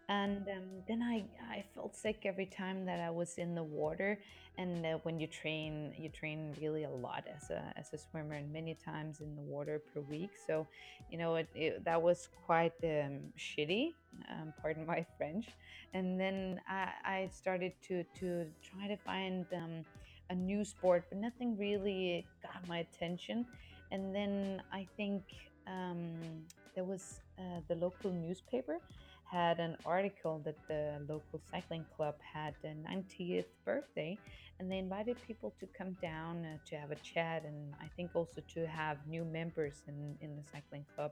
and 0.09 0.47
um, 0.47 0.63
then 0.87 1.01
I 1.01 1.25
I 1.51 1.65
felt 1.75 1.95
sick 1.95 2.21
every 2.23 2.45
time 2.45 2.85
that 2.85 2.99
I 2.99 3.09
was 3.09 3.37
in 3.37 3.55
the 3.55 3.63
water. 3.63 4.19
And 4.57 4.85
uh, 4.85 4.97
when 5.03 5.19
you 5.19 5.27
train, 5.27 5.93
you 5.99 6.09
train 6.09 6.55
really 6.59 6.85
a 6.85 6.89
lot 6.89 7.25
as 7.35 7.49
a 7.49 7.61
as 7.75 7.93
a 7.93 7.97
swimmer, 7.97 8.35
and 8.35 8.51
many 8.51 8.73
times 8.73 9.19
in 9.19 9.35
the 9.35 9.41
water 9.41 9.81
per 9.93 9.99
week. 10.01 10.31
So, 10.47 10.65
you 11.11 11.17
know, 11.17 11.35
it, 11.35 11.49
it 11.53 11.83
that 11.83 12.01
was 12.01 12.29
quite 12.45 12.73
um, 12.83 13.19
shitty. 13.37 13.91
Um, 14.31 14.53
pardon 14.61 14.85
my 14.85 15.05
French. 15.17 15.47
And 15.93 16.19
then 16.19 16.61
I, 16.69 16.89
I 17.03 17.29
started 17.33 17.73
to 17.89 18.03
to 18.19 18.45
try 18.63 18.87
to 18.87 18.97
find 18.97 19.45
um, 19.53 19.85
a 20.29 20.35
new 20.35 20.63
sport, 20.63 21.05
but 21.09 21.19
nothing 21.19 21.57
really 21.57 22.25
got 22.41 22.65
my 22.67 22.79
attention. 22.79 23.45
And 23.91 24.15
then 24.15 24.61
I 24.71 24.87
think 24.95 25.23
um, 25.67 26.15
there 26.75 26.83
was 26.83 27.19
uh, 27.37 27.61
the 27.67 27.75
local 27.75 28.11
newspaper 28.11 28.79
had 29.29 29.59
an 29.59 29.75
article 29.85 30.41
that 30.45 30.55
the 30.67 30.99
local 31.07 31.41
cycling 31.51 31.85
club 31.95 32.15
had 32.33 32.53
a 32.63 32.67
90th 32.67 33.45
birthday 33.65 34.17
and 34.59 34.71
they 34.71 34.77
invited 34.77 35.17
people 35.27 35.53
to 35.59 35.67
come 35.77 35.95
down 36.01 36.45
uh, 36.45 36.57
to 36.65 36.75
have 36.75 36.91
a 36.91 36.95
chat 36.95 37.43
and 37.45 37.73
i 37.81 37.87
think 37.95 38.09
also 38.13 38.41
to 38.53 38.65
have 38.65 38.97
new 39.07 39.25
members 39.25 39.83
in, 39.87 40.15
in 40.21 40.35
the 40.35 40.43
cycling 40.51 40.85
club. 40.95 41.11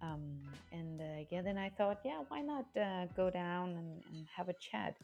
Um, 0.00 0.38
and 0.70 1.00
uh, 1.00 1.04
yeah 1.30 1.42
then 1.42 1.58
i 1.58 1.70
thought 1.70 1.98
yeah 2.04 2.20
why 2.28 2.40
not 2.40 2.66
uh, 2.76 3.06
go 3.16 3.30
down 3.30 3.70
and, 3.70 4.02
and, 4.12 4.26
have 4.36 4.48
a 4.48 4.54
chat? 4.54 4.94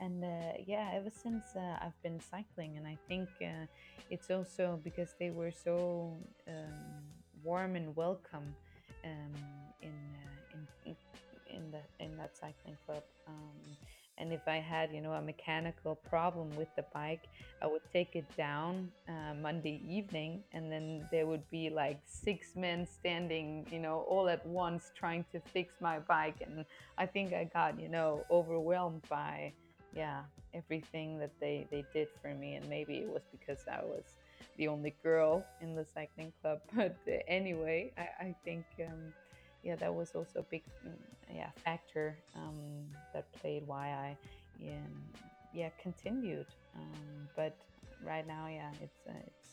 And 0.00 0.24
uh, 0.24 0.52
yeah 0.66 0.90
ever 0.94 1.10
since 1.10 1.44
uh, 1.56 1.84
i've 1.84 2.00
been 2.02 2.20
cycling 2.20 2.76
and 2.78 2.86
i 2.86 2.96
think 3.08 3.28
uh, 3.42 3.66
it's 4.08 4.30
also 4.30 4.80
because 4.82 5.14
they 5.18 5.30
were 5.30 5.50
so 5.50 6.16
um, 6.46 7.02
warm 7.42 7.76
and 7.76 7.94
welcome 7.94 8.54
um, 9.04 9.34
in 9.82 10.17
in 11.58 11.70
that 11.72 11.88
in 12.00 12.16
that 12.16 12.36
cycling 12.36 12.76
club. 12.86 13.02
Um, 13.26 13.76
and 14.20 14.32
if 14.32 14.48
I 14.48 14.56
had, 14.56 14.90
you 14.92 15.00
know, 15.00 15.12
a 15.12 15.22
mechanical 15.22 15.94
problem 15.94 16.54
with 16.56 16.68
the 16.74 16.84
bike, 16.92 17.28
I 17.62 17.66
would 17.68 17.82
take 17.92 18.16
it 18.16 18.24
down 18.36 18.90
uh, 19.08 19.34
Monday 19.40 19.80
evening, 19.88 20.42
and 20.52 20.72
then 20.72 21.06
there 21.12 21.26
would 21.26 21.48
be 21.50 21.70
like 21.70 22.00
six 22.04 22.56
men 22.56 22.84
standing, 22.86 23.64
you 23.70 23.78
know, 23.78 24.04
all 24.08 24.28
at 24.28 24.44
once 24.44 24.90
trying 24.98 25.24
to 25.32 25.40
fix 25.40 25.74
my 25.80 26.00
bike. 26.00 26.38
And 26.44 26.64
I 26.98 27.06
think 27.06 27.32
I 27.32 27.44
got, 27.44 27.80
you 27.80 27.88
know, 27.88 28.24
overwhelmed 28.28 29.02
by, 29.08 29.52
yeah, 29.94 30.22
everything 30.52 31.18
that 31.20 31.32
they 31.40 31.66
they 31.70 31.84
did 31.92 32.08
for 32.20 32.34
me. 32.34 32.56
And 32.56 32.68
maybe 32.68 32.94
it 32.98 33.08
was 33.08 33.22
because 33.30 33.60
I 33.70 33.84
was 33.84 34.02
the 34.56 34.66
only 34.66 34.96
girl 35.02 35.44
in 35.60 35.76
the 35.76 35.84
cycling 35.94 36.32
club. 36.42 36.58
But 36.74 36.96
uh, 37.06 37.18
anyway, 37.28 37.92
I, 37.96 38.24
I 38.26 38.34
think. 38.44 38.64
Um, 38.80 39.12
yeah, 39.68 39.76
that 39.76 39.94
was 39.94 40.10
also 40.14 40.40
a 40.40 40.46
big 40.54 40.64
mm, 40.86 40.92
yeah 41.40 41.50
factor 41.64 42.16
um, 42.34 42.58
that 43.12 43.24
played 43.40 43.62
why 43.66 43.86
I 44.06 44.16
yeah, 45.58 45.70
continued. 45.82 46.46
Um, 46.76 47.28
but 47.34 47.56
right 48.04 48.26
now, 48.26 48.46
yeah, 48.48 48.70
it's 48.82 49.00
uh, 49.08 49.12
it's 49.26 49.48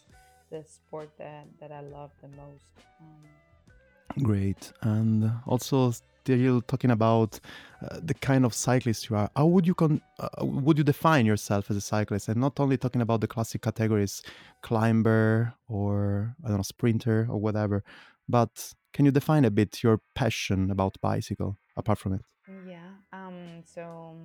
the 0.52 0.64
sport 0.64 1.10
that 1.18 1.46
that 1.60 1.72
I 1.72 1.82
love 1.82 2.12
the 2.22 2.30
most. 2.30 2.72
Um, 3.02 4.24
Great, 4.24 4.72
and 4.82 5.32
also 5.46 5.92
still 5.92 6.62
talking 6.62 6.92
about 6.92 7.40
uh, 7.82 8.00
the 8.02 8.14
kind 8.14 8.46
of 8.46 8.54
cyclist 8.54 9.10
you 9.10 9.16
are. 9.16 9.30
How 9.36 9.48
would 9.48 9.68
you 9.68 9.76
con- 9.76 10.02
uh, 10.20 10.46
would 10.46 10.78
you 10.78 10.84
define 10.84 11.26
yourself 11.26 11.70
as 11.70 11.78
a 11.78 11.82
cyclist? 11.82 12.30
And 12.30 12.40
not 12.40 12.60
only 12.60 12.78
talking 12.78 13.02
about 13.02 13.22
the 13.22 13.28
classic 13.28 13.62
categories, 13.62 14.22
climber 14.62 15.54
or 15.68 16.36
I 16.44 16.48
don't 16.50 16.58
know, 16.58 16.64
sprinter 16.64 17.28
or 17.30 17.40
whatever, 17.40 17.84
but 18.30 18.74
can 18.96 19.04
you 19.04 19.12
define 19.12 19.44
a 19.44 19.52
bit 19.52 19.84
your 19.84 20.00
passion 20.16 20.72
about 20.72 20.96
bicycle 21.02 21.58
apart 21.76 22.00
from 22.00 22.14
it? 22.14 22.22
Yeah. 22.66 22.92
Um, 23.12 23.62
so, 23.66 24.16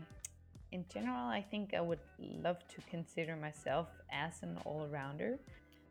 in 0.70 0.84
general, 0.94 1.26
I 1.40 1.44
think 1.50 1.74
I 1.74 1.80
would 1.80 2.04
love 2.20 2.58
to 2.68 2.78
consider 2.88 3.34
myself 3.34 3.88
as 4.12 4.34
an 4.44 4.56
all-rounder 4.64 5.40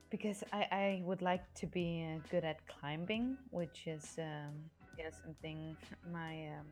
because 0.09 0.45
I, 0.53 0.61
I 0.71 1.01
would 1.03 1.21
like 1.21 1.43
to 1.55 1.67
be 1.67 2.07
uh, 2.07 2.19
good 2.31 2.45
at 2.45 2.65
climbing, 2.67 3.37
which 3.51 3.83
is 3.85 4.15
um, 4.17 4.53
yeah 4.97 5.09
something 5.23 5.75
my 6.09 6.47
um, 6.55 6.71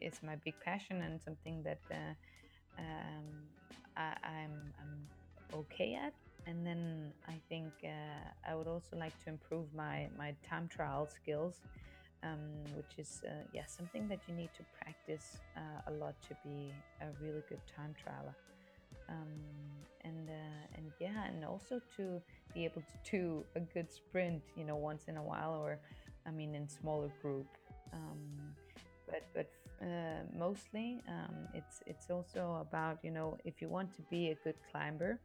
is 0.00 0.14
my 0.24 0.34
big 0.44 0.54
passion 0.64 1.00
and 1.02 1.20
something 1.22 1.62
that 1.62 1.82
uh, 1.92 2.12
um, 2.76 3.26
I, 3.96 4.16
I'm 4.24 4.56
okay 5.54 5.94
at 5.94 6.14
and 6.46 6.66
then 6.66 7.12
I 7.28 7.34
think 7.48 7.72
uh, 7.84 8.50
I 8.50 8.54
would 8.54 8.66
also 8.66 8.96
like 8.96 9.18
to 9.24 9.30
improve 9.30 9.66
my 9.74 10.08
my 10.18 10.34
time 10.48 10.68
trial 10.68 11.06
skills, 11.06 11.60
um, 12.22 12.64
which 12.76 12.98
is 12.98 13.22
uh, 13.26 13.44
yeah 13.52 13.66
something 13.66 14.08
that 14.08 14.20
you 14.26 14.34
need 14.34 14.50
to 14.54 14.64
practice 14.82 15.38
uh, 15.56 15.90
a 15.90 15.92
lot 15.92 16.14
to 16.28 16.34
be 16.44 16.72
a 17.00 17.06
really 17.22 17.42
good 17.48 17.60
time 17.76 17.94
trialer. 17.94 18.34
Um, 19.08 19.28
and 20.04 20.28
uh, 20.28 20.76
and 20.76 20.92
yeah, 20.98 21.26
and 21.26 21.44
also 21.44 21.80
to 21.96 22.22
be 22.54 22.64
able 22.64 22.82
to 22.82 23.10
do 23.10 23.44
a 23.56 23.60
good 23.60 23.92
sprint, 23.92 24.42
you 24.56 24.64
know, 24.64 24.76
once 24.76 25.04
in 25.08 25.16
a 25.16 25.22
while, 25.22 25.54
or 25.54 25.78
I 26.26 26.30
mean, 26.30 26.54
in 26.54 26.68
smaller 26.68 27.10
group. 27.22 27.46
Um, 27.92 28.54
but 29.06 29.22
but 29.34 29.50
uh, 29.82 30.22
mostly, 30.36 31.02
um, 31.08 31.34
it's 31.54 31.82
it's 31.86 32.10
also 32.10 32.58
about 32.60 32.98
you 33.02 33.10
know 33.10 33.38
if 33.44 33.60
you 33.60 33.68
want 33.68 33.94
to 33.94 34.02
be 34.02 34.30
a 34.30 34.34
good 34.44 34.56
climber, 34.70 35.18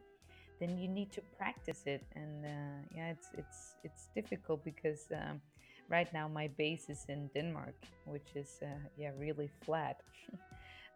then 0.59 0.77
you 0.77 0.87
need 0.87 1.11
to 1.13 1.21
practice 1.37 1.83
it. 1.85 2.03
And 2.15 2.45
uh, 2.45 2.87
yeah 2.95 3.09
it's 3.09 3.29
it's 3.33 3.75
it's 3.83 4.07
difficult 4.15 4.63
because 4.63 5.07
um, 5.11 5.41
right 5.89 6.11
now 6.13 6.27
my 6.27 6.47
base 6.57 6.89
is 6.89 7.05
in 7.09 7.29
denmark 7.33 7.75
which 8.05 8.29
is 8.35 8.59
uh, 8.61 8.67
yeah 8.97 9.11
really 9.19 9.49
flat. 9.65 10.01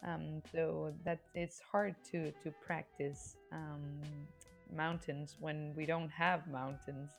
Um, 0.02 0.42
so 0.54 0.94
that 1.04 1.20
it's 1.36 1.60
hard 1.60 1.94
to 2.12 2.32
to 2.44 2.52
practice 2.66 3.36
um, 3.52 4.00
mountains 4.74 5.36
when 5.42 5.74
we 5.76 5.86
don't 5.86 6.10
have 6.10 6.48
mountains. 6.48 7.12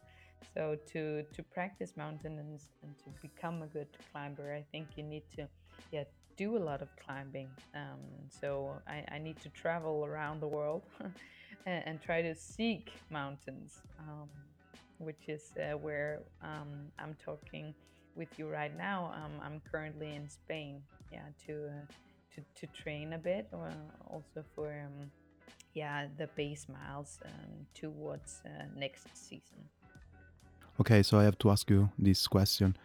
So 0.54 0.78
to 0.92 1.22
to 1.34 1.42
practice 1.42 1.92
mountains 1.94 2.70
and 2.82 2.94
to 3.04 3.10
become 3.20 3.60
a 3.60 3.66
good 3.66 3.88
climber 4.10 4.54
i 4.54 4.64
think 4.72 4.86
you 4.96 5.02
need 5.02 5.24
to 5.36 5.46
yeah 5.92 6.04
do 6.40 6.56
a 6.56 6.64
lot 6.70 6.80
of 6.80 6.88
climbing. 6.96 7.50
Um, 7.74 8.00
so 8.40 8.72
I, 8.88 9.04
I 9.14 9.18
need 9.18 9.38
to 9.42 9.50
travel 9.50 10.06
around 10.06 10.40
the 10.40 10.48
world 10.48 10.82
and, 11.66 11.82
and 11.86 12.02
try 12.02 12.22
to 12.22 12.34
seek 12.34 12.92
mountains, 13.10 13.80
um, 13.98 14.28
which 14.98 15.28
is 15.28 15.52
uh, 15.58 15.76
where 15.76 16.20
um, 16.42 16.90
I'm 16.98 17.16
talking 17.24 17.74
with 18.16 18.28
you 18.38 18.48
right 18.48 18.76
now. 18.76 19.12
Um, 19.14 19.40
I'm 19.42 19.60
currently 19.70 20.14
in 20.14 20.28
Spain, 20.28 20.82
yeah, 21.12 21.20
to 21.46 21.66
uh, 21.66 21.92
to, 22.34 22.66
to 22.66 22.72
train 22.72 23.14
a 23.14 23.18
bit, 23.18 23.48
uh, 23.52 23.70
also 24.06 24.44
for 24.54 24.70
um, 24.70 25.10
yeah 25.74 26.06
the 26.16 26.28
base 26.28 26.66
miles 26.68 27.18
um, 27.24 27.66
towards 27.74 28.42
uh, 28.44 28.64
next 28.76 29.06
season. 29.14 29.68
Okay, 30.80 31.02
so 31.02 31.18
I 31.18 31.24
have 31.24 31.38
to 31.38 31.50
ask 31.50 31.68
you 31.68 31.90
this 31.98 32.26
question. 32.26 32.76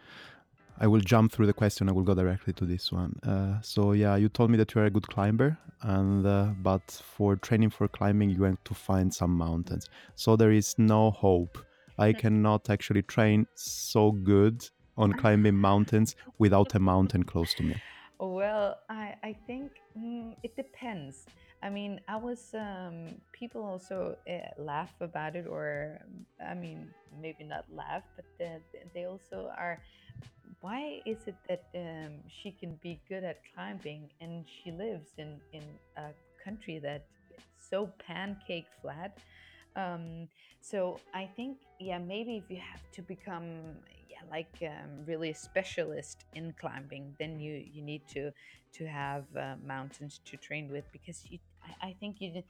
I 0.78 0.86
will 0.86 1.00
jump 1.00 1.32
through 1.32 1.46
the 1.46 1.52
question. 1.52 1.88
I 1.88 1.92
will 1.92 2.02
go 2.02 2.14
directly 2.14 2.52
to 2.54 2.64
this 2.66 2.92
one. 2.92 3.18
Uh, 3.22 3.60
so 3.62 3.92
yeah, 3.92 4.16
you 4.16 4.28
told 4.28 4.50
me 4.50 4.58
that 4.58 4.74
you 4.74 4.80
are 4.80 4.86
a 4.86 4.90
good 4.90 5.08
climber, 5.08 5.56
and 5.82 6.26
uh, 6.26 6.50
but 6.62 6.90
for 7.16 7.36
training 7.36 7.70
for 7.70 7.88
climbing, 7.88 8.30
you 8.30 8.42
went 8.42 8.64
to 8.64 8.74
find 8.74 9.12
some 9.12 9.30
mountains. 9.30 9.88
So 10.14 10.36
there 10.36 10.52
is 10.52 10.74
no 10.78 11.10
hope. 11.10 11.58
I 11.98 12.12
cannot 12.12 12.68
actually 12.68 13.02
train 13.02 13.46
so 13.54 14.12
good 14.12 14.68
on 14.96 15.12
climbing 15.12 15.56
mountains 15.56 16.16
without 16.38 16.74
a 16.74 16.78
mountain 16.78 17.22
close 17.22 17.54
to 17.54 17.62
me? 17.62 17.76
Well, 18.18 18.78
I 18.88 19.14
I 19.22 19.36
think 19.46 19.72
mm, 19.96 20.34
it 20.42 20.56
depends. 20.56 21.26
I 21.62 21.68
mean, 21.68 22.00
I 22.08 22.16
was 22.16 22.54
um, 22.54 23.20
people 23.32 23.62
also 23.62 24.16
uh, 24.28 24.48
laugh 24.56 24.94
about 25.00 25.36
it, 25.36 25.46
or 25.46 25.98
I 26.40 26.54
mean, 26.54 26.88
maybe 27.20 27.44
not 27.44 27.64
laugh, 27.74 28.04
but 28.14 28.24
they, 28.38 28.58
they 28.94 29.04
also 29.04 29.50
are. 29.56 29.80
Why 30.60 31.00
is 31.04 31.18
it 31.26 31.36
that 31.48 31.64
um, 31.74 32.14
she 32.28 32.50
can 32.50 32.78
be 32.82 33.00
good 33.08 33.24
at 33.24 33.40
climbing 33.54 34.10
and 34.20 34.44
she 34.46 34.72
lives 34.72 35.10
in 35.18 35.40
in 35.52 35.62
a 35.96 36.10
country 36.42 36.78
that 36.80 37.06
is 37.36 37.44
so 37.70 37.90
pancake 37.98 38.66
flat? 38.80 39.18
Um, 39.76 40.28
so 40.60 40.98
I 41.14 41.28
think, 41.36 41.58
yeah, 41.78 41.98
maybe 41.98 42.38
if 42.38 42.50
you 42.50 42.56
have 42.56 42.80
to 42.92 43.02
become, 43.02 43.76
yeah, 44.08 44.24
like 44.30 44.56
um, 44.62 45.04
really 45.04 45.30
a 45.30 45.34
specialist 45.34 46.24
in 46.34 46.54
climbing, 46.58 47.14
then 47.18 47.38
you 47.38 47.62
you 47.72 47.82
need 47.82 48.02
to 48.08 48.32
to 48.78 48.86
have 48.86 49.24
uh, 49.36 49.54
mountains 49.64 50.20
to 50.24 50.36
train 50.36 50.70
with 50.70 50.84
because 50.92 51.24
you, 51.30 51.38
I, 51.62 51.88
I 51.88 51.96
think 52.00 52.20
you. 52.20 52.42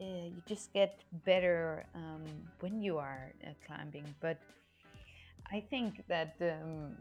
Uh, 0.00 0.26
you 0.26 0.42
just 0.44 0.72
get 0.72 1.04
better 1.24 1.86
um, 1.94 2.24
when 2.58 2.82
you 2.82 2.98
are 2.98 3.32
uh, 3.46 3.50
climbing, 3.64 4.04
but 4.20 4.38
I 5.52 5.60
think 5.70 6.02
that 6.08 6.34
um, 6.40 6.96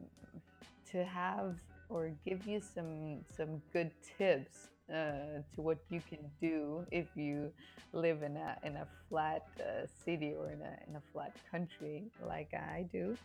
to 0.94 1.04
have 1.04 1.56
or 1.90 2.12
give 2.26 2.48
you 2.48 2.62
some 2.62 3.26
some 3.36 3.62
good 3.74 3.92
tips 4.18 4.70
uh, 4.90 5.42
to 5.54 5.62
what 5.62 5.78
you 5.90 6.02
can 6.10 6.20
do 6.42 6.86
if 6.92 7.08
you 7.16 7.52
live 7.94 8.24
in 8.24 8.38
a 8.38 8.58
in 8.64 8.76
a 8.78 8.88
flat 9.10 9.46
uh, 9.60 9.86
city 10.06 10.34
or 10.38 10.50
in 10.52 10.62
a 10.62 10.76
in 10.88 10.96
a 10.96 11.02
flat 11.12 11.36
country 11.52 12.04
like 12.28 12.54
I 12.54 12.88
do, 12.92 13.18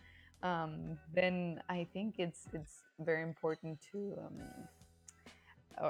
um, 0.43 0.99
then 1.15 1.63
I 1.69 1.87
think 1.93 2.17
it's 2.19 2.47
it's 2.53 2.83
very 3.01 3.23
important 3.23 3.79
to. 3.93 4.15
Um, 4.19 4.43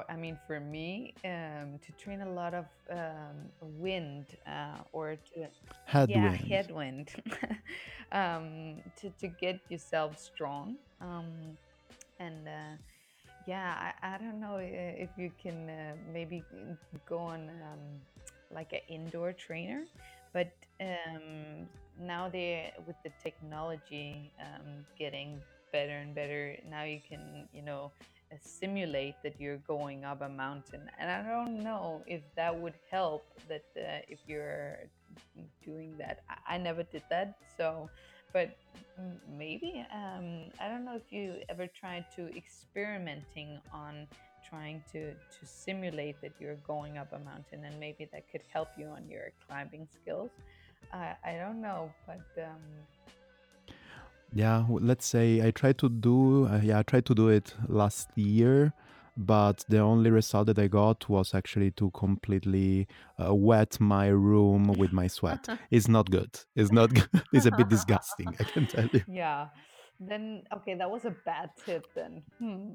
I 0.07 0.15
mean, 0.15 0.37
for 0.45 0.59
me, 0.59 1.15
um, 1.25 1.79
to 1.83 1.91
train 1.93 2.21
a 2.21 2.29
lot 2.31 2.53
of 2.53 2.65
um, 2.91 3.49
wind 3.59 4.25
uh, 4.45 4.77
or 4.93 5.15
to, 5.15 5.47
yeah, 6.07 6.35
Headwind. 6.35 6.39
headwind, 6.47 7.09
um, 8.11 8.83
to 8.97 9.09
to 9.19 9.27
get 9.27 9.59
yourself 9.69 10.19
strong. 10.19 10.75
And 12.19 12.47
uh, 12.47 12.75
yeah, 13.47 13.91
I, 14.01 14.15
I 14.15 14.17
don't 14.17 14.39
know 14.39 14.55
uh, 14.55 15.03
if 15.05 15.09
you 15.17 15.31
can 15.41 15.69
uh, 15.69 15.95
maybe 16.13 16.43
go 17.07 17.19
on 17.19 17.49
um, 17.49 17.79
like 18.51 18.73
an 18.73 18.81
indoor 18.87 19.33
trainer, 19.33 19.85
but 20.33 20.51
um, 20.81 21.67
now 21.99 22.29
they 22.29 22.73
with 22.85 22.95
the 23.03 23.11
technology 23.23 24.31
um, 24.39 24.85
getting 24.97 25.41
better 25.71 25.97
and 25.97 26.13
better, 26.13 26.55
now 26.69 26.83
you 26.83 26.99
can 27.07 27.47
you 27.53 27.61
know 27.61 27.91
uh, 28.31 28.35
simulate 28.41 29.15
that 29.23 29.39
you're 29.39 29.61
going 29.67 30.05
up 30.05 30.21
a 30.21 30.29
mountain, 30.29 30.81
and 30.99 31.09
I 31.09 31.23
don't 31.23 31.63
know 31.63 32.03
if 32.05 32.21
that 32.35 32.55
would 32.55 32.75
help. 32.91 33.25
That 33.47 33.65
uh, 33.77 34.01
if 34.07 34.19
you're 34.27 34.79
doing 35.65 35.95
that, 35.97 36.21
I, 36.29 36.55
I 36.55 36.57
never 36.57 36.83
did 36.83 37.03
that, 37.09 37.37
so 37.57 37.89
but 38.33 38.55
maybe 39.37 39.85
um, 39.93 40.51
I 40.59 40.67
don't 40.69 40.85
know 40.85 40.95
if 40.95 41.11
you 41.11 41.35
ever 41.49 41.67
tried 41.67 42.05
to 42.15 42.35
experimenting 42.35 43.59
on 43.73 44.07
trying 44.47 44.83
to 44.91 45.13
to 45.13 45.45
simulate 45.45 46.21
that 46.21 46.33
you're 46.39 46.61
going 46.67 46.97
up 46.97 47.11
a 47.13 47.19
mountain 47.19 47.65
and 47.65 47.79
maybe 47.79 48.09
that 48.11 48.29
could 48.31 48.41
help 48.51 48.69
you 48.77 48.87
on 48.87 49.07
your 49.09 49.31
climbing 49.47 49.87
skills. 50.01 50.31
I 50.93 51.15
I 51.23 51.33
don't 51.37 51.61
know, 51.61 51.93
but 52.07 52.25
um, 52.37 52.63
Yeah, 54.33 54.65
let's 54.69 55.05
say 55.07 55.41
I 55.45 55.51
tried 55.51 55.77
to 55.79 55.89
do, 55.89 56.45
uh, 56.45 56.59
yeah, 56.61 56.79
I 56.79 56.83
tried 56.83 57.05
to 57.07 57.15
do 57.15 57.29
it 57.29 57.55
last 57.67 58.09
year, 58.15 58.73
but 59.19 59.65
the 59.67 59.79
only 59.79 60.09
result 60.09 60.47
that 60.47 60.57
I 60.57 60.67
got 60.67 61.09
was 61.09 61.33
actually 61.33 61.71
to 61.71 61.91
completely 61.91 62.87
uh, 63.21 63.35
wet 63.35 63.77
my 63.79 64.07
room 64.07 64.67
with 64.77 64.93
my 64.93 65.07
sweat. 65.07 65.47
It's 65.71 65.89
not 65.89 66.09
good. 66.09 66.39
It's 66.55 66.71
not 66.71 66.93
good. 66.93 67.09
It's 67.33 67.45
a 67.45 67.51
bit 67.51 67.67
disgusting, 67.67 68.29
I 68.39 68.43
can 68.45 68.65
tell 68.65 68.87
you. 68.87 69.03
yeah. 69.07 69.47
Then 69.99 70.43
okay, 70.55 70.75
that 70.75 70.89
was 70.89 71.03
a 71.03 71.13
bad 71.25 71.49
tip 71.65 71.85
then. 71.93 72.23
Hmm. 72.39 72.69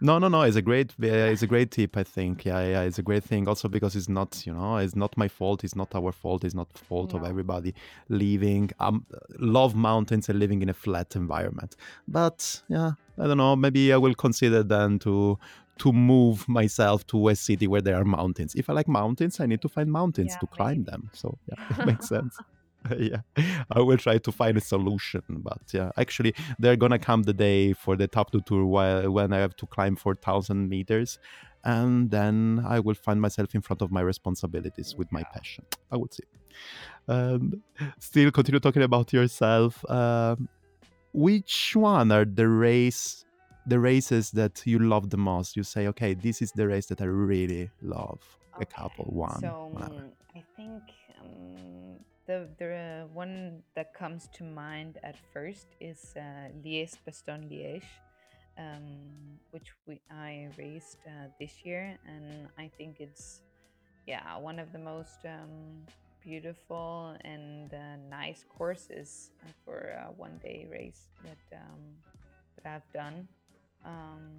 No, 0.00 0.18
no, 0.18 0.28
no. 0.28 0.42
It's 0.42 0.56
a 0.56 0.62
great, 0.62 0.94
it's 0.98 1.42
a 1.42 1.46
great 1.46 1.70
tip. 1.70 1.96
I 1.96 2.04
think, 2.04 2.44
yeah, 2.44 2.62
yeah, 2.64 2.82
it's 2.82 2.98
a 2.98 3.02
great 3.02 3.22
thing. 3.24 3.46
Also 3.48 3.68
because 3.68 3.94
it's 3.96 4.08
not, 4.08 4.46
you 4.46 4.52
know, 4.54 4.76
it's 4.78 4.96
not 4.96 5.16
my 5.16 5.28
fault. 5.28 5.62
It's 5.64 5.76
not 5.76 5.94
our 5.94 6.12
fault. 6.12 6.44
It's 6.44 6.54
not 6.54 6.72
the 6.72 6.78
fault 6.78 7.12
of 7.14 7.24
everybody 7.24 7.74
living. 8.08 8.70
Um, 8.80 9.04
love 9.38 9.74
mountains 9.74 10.28
and 10.28 10.38
living 10.38 10.62
in 10.62 10.68
a 10.68 10.74
flat 10.74 11.16
environment. 11.16 11.76
But 12.08 12.62
yeah, 12.68 12.92
I 13.18 13.26
don't 13.26 13.36
know. 13.36 13.56
Maybe 13.56 13.92
I 13.92 13.96
will 13.98 14.14
consider 14.14 14.62
then 14.62 14.98
to 15.00 15.38
to 15.78 15.92
move 15.92 16.46
myself 16.46 17.06
to 17.06 17.28
a 17.28 17.34
city 17.34 17.66
where 17.66 17.80
there 17.80 17.96
are 17.96 18.04
mountains. 18.04 18.54
If 18.54 18.68
I 18.68 18.74
like 18.74 18.86
mountains, 18.86 19.40
I 19.40 19.46
need 19.46 19.62
to 19.62 19.68
find 19.68 19.90
mountains 19.90 20.32
Yeah, 20.32 20.38
to 20.40 20.46
climb 20.46 20.84
them. 20.84 21.10
So 21.14 21.38
yeah, 21.48 21.56
it 21.70 21.86
makes 21.86 22.08
sense. 22.08 22.36
yeah, 22.98 23.20
I 23.70 23.80
will 23.80 23.98
try 23.98 24.18
to 24.18 24.32
find 24.32 24.56
a 24.56 24.60
solution. 24.60 25.22
But 25.28 25.60
yeah, 25.72 25.90
actually, 25.98 26.34
they're 26.58 26.76
gonna 26.76 26.98
come 26.98 27.22
the 27.24 27.34
day 27.34 27.72
for 27.72 27.96
the 27.96 28.08
top 28.08 28.30
two 28.32 28.40
tour 28.42 28.64
while 28.64 29.10
when 29.10 29.32
I 29.32 29.38
have 29.38 29.54
to 29.56 29.66
climb 29.66 29.96
four 29.96 30.14
thousand 30.14 30.68
meters, 30.68 31.18
and 31.64 32.10
then 32.10 32.64
I 32.66 32.80
will 32.80 32.94
find 32.94 33.20
myself 33.20 33.54
in 33.54 33.60
front 33.60 33.82
of 33.82 33.90
my 33.90 34.00
responsibilities 34.00 34.94
with 34.96 35.10
my 35.12 35.24
passion. 35.34 35.64
I 35.92 35.96
would 35.96 36.14
say. 36.14 36.24
Um, 37.08 37.62
still 37.98 38.30
continue 38.30 38.60
talking 38.60 38.82
about 38.82 39.12
yourself. 39.12 39.84
Um, 39.90 40.48
which 41.12 41.74
one 41.74 42.12
are 42.12 42.24
the 42.24 42.48
race, 42.48 43.24
the 43.66 43.78
races 43.80 44.30
that 44.32 44.62
you 44.64 44.78
love 44.78 45.10
the 45.10 45.16
most? 45.16 45.56
You 45.56 45.64
say, 45.64 45.88
okay, 45.88 46.14
this 46.14 46.40
is 46.40 46.52
the 46.52 46.66
race 46.68 46.86
that 46.86 47.00
I 47.00 47.06
really 47.06 47.70
love. 47.82 48.20
A 48.60 48.66
couple, 48.66 49.06
Okay. 49.06 49.16
one, 49.16 49.40
So 49.40 49.70
whatever. 49.72 49.94
um, 49.94 50.12
I 50.36 50.42
think 50.56 50.82
um, 51.20 51.79
the 52.30 52.46
the 52.58 53.08
one 53.12 53.62
that 53.74 53.92
comes 53.92 54.28
to 54.38 54.44
mind 54.44 54.98
at 55.02 55.16
first 55.32 55.66
is 55.80 56.14
uh, 56.16 56.20
Liège 56.62 56.96
Bastogne 57.04 57.50
Liège, 57.50 57.90
um, 58.56 58.86
which 59.50 59.68
we 59.86 60.00
I 60.10 60.48
raced 60.56 60.98
uh, 61.06 61.28
this 61.40 61.64
year, 61.64 61.98
and 62.06 62.48
I 62.56 62.70
think 62.78 63.00
it's 63.00 63.42
yeah 64.06 64.38
one 64.38 64.60
of 64.60 64.70
the 64.72 64.78
most 64.78 65.18
um, 65.24 65.82
beautiful 66.22 67.16
and 67.24 67.74
uh, 67.74 67.96
nice 68.08 68.44
courses 68.48 69.30
uh, 69.42 69.50
for 69.64 69.78
a 70.06 70.12
one 70.16 70.38
day 70.40 70.68
race 70.70 71.08
that 71.24 71.58
um, 71.58 71.82
that 72.54 72.64
I've 72.74 72.92
done. 72.92 73.26
Um, 73.84 74.30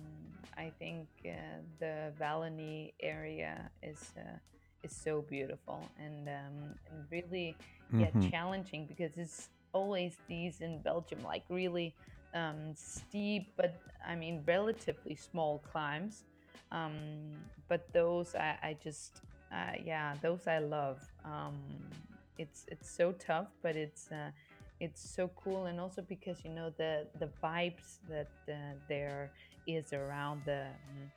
I 0.55 0.71
think 0.79 1.07
uh, 1.25 1.59
the 1.79 2.13
Valony 2.17 2.93
area 3.01 3.69
is 3.83 4.13
uh, 4.15 4.37
is 4.83 4.95
so 4.95 5.21
beautiful 5.21 5.91
and 5.97 6.27
um, 6.27 6.75
and 6.89 7.05
really 7.11 7.57
yeah 7.97 8.11
hmm 8.11 8.29
challenging 8.29 8.85
because 8.87 9.17
it's 9.17 9.49
always 9.73 10.17
these 10.27 10.61
in 10.61 10.81
Belgium 10.81 11.23
like 11.23 11.43
really 11.49 11.95
um, 12.33 12.73
steep 12.75 13.53
but 13.57 13.81
I 14.05 14.15
mean 14.15 14.43
relatively 14.45 15.15
small 15.15 15.59
climbs. 15.71 16.23
Um, 16.71 17.45
but 17.67 17.91
those 17.93 18.35
I, 18.35 18.57
I 18.63 18.77
just 18.83 19.21
uh, 19.51 19.73
yeah 19.83 20.15
those 20.21 20.47
I 20.47 20.59
love. 20.59 21.01
Um, 21.23 21.91
it's 22.37 22.65
it's 22.67 22.89
so 22.89 23.11
tough 23.13 23.47
but 23.61 23.75
it's 23.75 24.11
uh, 24.11 24.31
it's 24.79 25.01
so 25.09 25.29
cool 25.35 25.65
and 25.65 25.79
also 25.79 26.01
because 26.01 26.43
you 26.43 26.49
know 26.51 26.71
the 26.77 27.07
the 27.19 27.29
vibes 27.43 27.99
that 28.09 28.31
uh, 28.49 28.53
there 28.87 29.31
is 29.67 29.93
around 29.93 30.41
the 30.45 30.65
mm, 30.91 31.09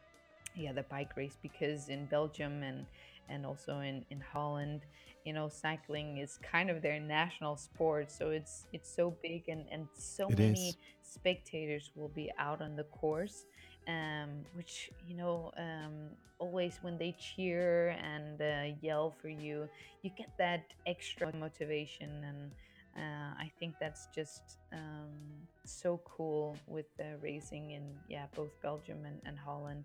yeah 0.54 0.72
the 0.72 0.82
bike 0.84 1.16
race 1.16 1.36
because 1.42 1.88
in 1.88 2.06
Belgium 2.06 2.62
and 2.62 2.86
and 3.28 3.46
also 3.46 3.80
in 3.80 4.04
in 4.10 4.20
Holland 4.20 4.86
you 5.24 5.32
know 5.32 5.48
cycling 5.48 6.18
is 6.18 6.38
kind 6.42 6.70
of 6.70 6.82
their 6.82 7.00
national 7.00 7.56
sport 7.56 8.10
so 8.10 8.30
it's 8.30 8.66
it's 8.72 8.94
so 8.94 9.16
big 9.22 9.48
and 9.48 9.66
and 9.70 9.88
so 9.94 10.30
It 10.30 10.38
many 10.38 10.76
is. 10.76 10.76
spectators 11.02 11.90
will 11.94 12.08
be 12.08 12.30
out 12.38 12.60
on 12.60 12.76
the 12.76 12.84
course 12.84 13.46
um 13.88 14.44
which 14.52 14.90
you 15.06 15.16
know 15.16 15.50
um 15.58 16.10
always 16.38 16.78
when 16.82 16.98
they 16.98 17.14
cheer 17.18 17.90
and 18.02 18.40
uh, 18.40 18.74
yell 18.80 19.10
for 19.20 19.28
you 19.28 19.68
you 20.02 20.10
get 20.16 20.28
that 20.38 20.64
extra 20.86 21.34
motivation 21.34 22.10
and 22.24 22.52
uh, 22.96 23.34
I 23.38 23.50
think 23.58 23.76
that's 23.80 24.06
just 24.14 24.58
um, 24.72 25.46
so 25.64 26.00
cool 26.04 26.56
with 26.66 26.86
the 26.96 27.16
racing 27.22 27.70
in 27.70 27.94
yeah 28.08 28.26
both 28.34 28.52
Belgium 28.62 29.04
and, 29.04 29.20
and 29.24 29.38
Holland 29.38 29.84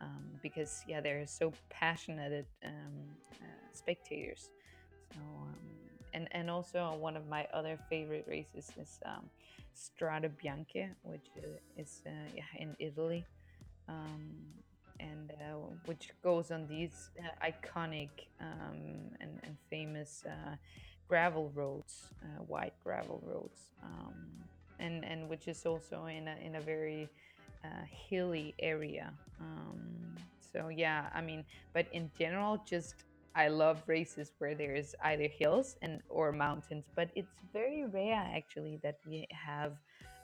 um, 0.00 0.24
because 0.42 0.84
yeah 0.86 1.00
they're 1.00 1.26
so 1.26 1.52
passionate 1.70 2.46
um, 2.64 2.72
uh, 3.40 3.46
spectators. 3.72 4.50
So 5.12 5.20
um, 5.20 5.54
and 6.14 6.28
and 6.32 6.50
also 6.50 6.94
one 6.98 7.16
of 7.16 7.28
my 7.28 7.46
other 7.52 7.78
favorite 7.88 8.26
races 8.28 8.70
is 8.80 9.00
um, 9.04 9.28
Strade 9.74 10.30
Bianche, 10.42 10.88
which 11.02 11.28
uh, 11.38 11.80
is 11.80 12.02
uh, 12.06 12.10
yeah 12.34 12.44
in 12.58 12.76
Italy. 12.78 13.24
Um, 13.88 14.34
and 14.98 15.30
uh, 15.32 15.56
which 15.84 16.10
goes 16.22 16.50
on 16.50 16.66
these 16.66 17.10
uh, 17.20 17.46
iconic 17.46 18.08
and, 18.40 19.14
and 19.20 19.56
famous 19.68 20.24
uh, 20.26 20.56
gravel 21.06 21.52
roads, 21.54 22.08
uh, 22.22 22.42
white 22.44 22.72
gravel 22.82 23.22
roads. 23.26 23.72
Um, 23.82 24.14
and 24.78 25.04
and 25.04 25.28
which 25.28 25.48
is 25.48 25.64
also 25.64 26.06
in 26.06 26.28
a 26.28 26.36
in 26.44 26.56
a 26.56 26.60
very 26.60 27.08
uh, 27.64 27.68
hilly 27.90 28.54
area. 28.58 29.12
Um, 29.40 30.16
so 30.52 30.68
yeah, 30.68 31.10
I 31.14 31.20
mean, 31.20 31.44
but 31.72 31.86
in 31.92 32.10
general, 32.18 32.62
just 32.66 32.94
I 33.34 33.48
love 33.48 33.82
races 33.86 34.32
where 34.38 34.54
there's 34.54 34.94
either 35.04 35.28
hills 35.28 35.76
and 35.82 36.00
or 36.08 36.32
mountains, 36.32 36.84
but 36.94 37.10
it's 37.14 37.32
very 37.52 37.84
rare 37.84 38.24
actually 38.34 38.80
that 38.82 38.98
we 39.06 39.26
have 39.30 39.72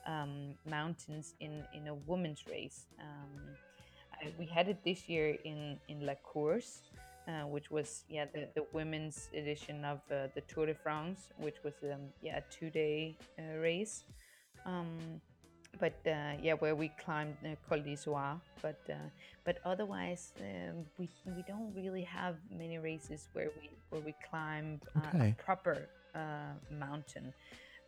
um, 0.07 0.55
mountains 0.69 1.35
in 1.39 1.63
in 1.73 1.87
a 1.87 1.93
women's 1.93 2.43
race. 2.49 2.87
Um, 2.99 3.39
I, 4.19 4.33
we 4.39 4.45
had 4.45 4.67
it 4.67 4.83
this 4.83 5.07
year 5.07 5.37
in 5.43 5.77
in 5.87 6.05
La 6.05 6.15
Course, 6.15 6.81
uh, 7.27 7.45
which 7.47 7.69
was 7.69 8.03
yeah 8.09 8.25
the, 8.33 8.47
the 8.55 8.65
women's 8.73 9.29
edition 9.33 9.85
of 9.85 9.99
uh, 10.11 10.27
the 10.33 10.41
Tour 10.41 10.65
de 10.65 10.73
France, 10.73 11.29
which 11.37 11.63
was 11.63 11.73
um, 11.83 12.09
yeah 12.21 12.37
a 12.37 12.43
two 12.51 12.69
day 12.69 13.15
uh, 13.37 13.59
race. 13.59 14.03
Um, 14.65 15.21
but 15.79 15.93
uh, 16.07 16.33
yeah, 16.41 16.53
where 16.53 16.75
we 16.75 16.89
climbed 17.03 17.37
uh, 17.45 17.55
Col 17.67 17.79
d'Izoard, 17.79 18.39
but 18.61 18.79
uh, 18.89 18.93
but 19.45 19.57
otherwise 19.65 20.33
um, 20.39 20.85
we 20.97 21.09
we 21.25 21.43
don't 21.47 21.73
really 21.75 22.03
have 22.03 22.35
many 22.51 22.77
races 22.77 23.29
where 23.33 23.49
we 23.59 23.69
where 23.89 24.01
we 24.01 24.13
climb 24.29 24.79
uh, 24.95 24.99
Okay. 25.15 25.35
a 25.39 25.43
proper 25.43 25.87
uh, 26.15 26.53
mountain. 26.71 27.33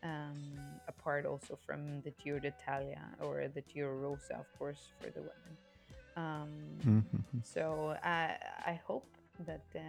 Um, 0.04 0.54
apart 0.88 1.26
also 1.26 1.58
from 1.66 2.02
the 2.02 2.12
Giro 2.24 2.38
d'Italia 2.40 3.02
or 3.20 3.48
the 3.48 3.62
Giro 3.62 3.96
Rosa, 3.96 4.36
of 4.36 4.46
course, 4.60 4.92
for 5.02 5.10
the 5.10 5.22
women. 5.22 5.58
Um, 6.16 6.52
Mhm. 6.86 7.04
so 7.44 7.98
I 8.04 8.38
I 8.66 8.80
hope 8.86 9.08
that 9.46 9.66
uh, 9.76 9.80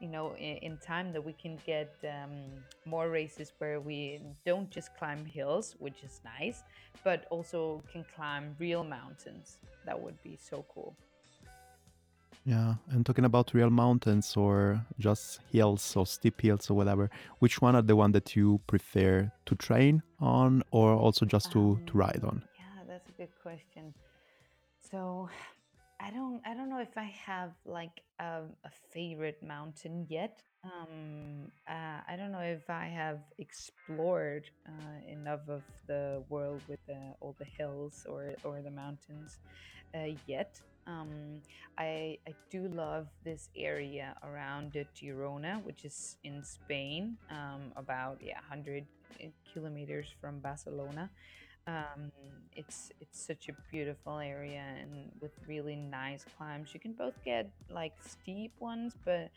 you 0.00 0.08
know 0.08 0.34
in, 0.36 0.56
in 0.58 0.76
time 0.78 1.12
that 1.12 1.24
we 1.24 1.32
can 1.32 1.58
get 1.66 1.94
um, 2.04 2.34
more 2.84 3.08
races 3.10 3.52
where 3.58 3.80
we 3.80 4.20
don't 4.44 4.70
just 4.70 4.94
climb 4.96 5.24
hills, 5.24 5.76
which 5.78 6.02
is 6.04 6.20
nice, 6.24 6.62
but 7.04 7.26
also 7.30 7.82
can 7.92 8.04
climb 8.14 8.54
real 8.58 8.84
mountains. 8.84 9.58
That 9.84 10.00
would 10.00 10.20
be 10.22 10.36
so 10.36 10.64
cool. 10.74 10.94
Yeah, 12.44 12.74
and 12.90 13.04
talking 13.04 13.24
about 13.24 13.54
real 13.54 13.70
mountains 13.70 14.36
or 14.36 14.84
just 14.98 15.40
hills 15.50 15.96
or 15.96 16.06
steep 16.06 16.40
hills 16.40 16.70
or 16.70 16.74
whatever, 16.74 17.10
which 17.40 17.60
one 17.60 17.74
are 17.74 17.82
the 17.82 17.96
one 17.96 18.12
that 18.12 18.36
you 18.36 18.60
prefer 18.66 19.30
to 19.46 19.54
train 19.56 20.02
on 20.20 20.62
or 20.70 20.92
also 20.94 21.26
just 21.26 21.50
to 21.52 21.80
to 21.86 21.98
ride 21.98 22.22
Um, 22.22 22.24
on? 22.24 22.42
yeah, 22.54 22.84
that's 22.86 23.08
a 23.08 23.12
good 23.12 23.34
question. 23.42 23.94
So 24.80 25.28
I 25.98 26.10
don't 26.10 26.40
I 26.46 26.54
don't 26.54 26.68
know 26.68 26.80
if 26.80 26.96
I 26.96 27.10
have 27.24 27.52
like 27.64 28.02
a, 28.20 28.42
a 28.64 28.70
favorite 28.92 29.42
mountain 29.42 30.06
yet. 30.08 30.42
Um, 30.64 31.50
uh, 31.68 32.00
I 32.08 32.16
don't 32.16 32.32
know 32.32 32.40
if 32.40 32.68
I 32.68 32.86
have 32.86 33.20
explored 33.38 34.50
uh, 34.66 35.10
enough 35.10 35.48
of 35.48 35.62
the 35.86 36.22
world 36.28 36.60
with 36.68 36.80
the, 36.86 37.14
all 37.20 37.34
the 37.38 37.46
hills 37.46 38.04
or 38.08 38.34
or 38.44 38.60
the 38.62 38.70
mountains 38.70 39.38
uh, 39.94 40.12
yet. 40.26 40.60
Um, 40.86 41.40
I 41.78 42.18
I 42.28 42.34
do 42.50 42.68
love 42.68 43.08
this 43.24 43.48
area 43.56 44.14
around 44.22 44.72
the 44.72 44.86
Girona, 44.94 45.64
which 45.64 45.84
is 45.84 46.16
in 46.24 46.44
Spain, 46.44 47.16
um, 47.30 47.72
about 47.76 48.18
yeah 48.20 48.40
100 48.48 48.86
kilometers 49.52 50.14
from 50.20 50.40
Barcelona 50.40 51.10
um, 51.66 52.12
it's 52.54 52.90
it's 53.00 53.20
such 53.20 53.48
a 53.48 53.52
beautiful 53.70 54.18
area 54.18 54.62
and 54.80 55.10
with 55.20 55.32
really 55.46 55.76
nice 55.76 56.24
climbs. 56.36 56.72
You 56.72 56.80
can 56.80 56.92
both 56.92 57.14
get 57.24 57.50
like 57.70 57.92
steep 58.06 58.52
ones, 58.60 58.94
but 59.04 59.30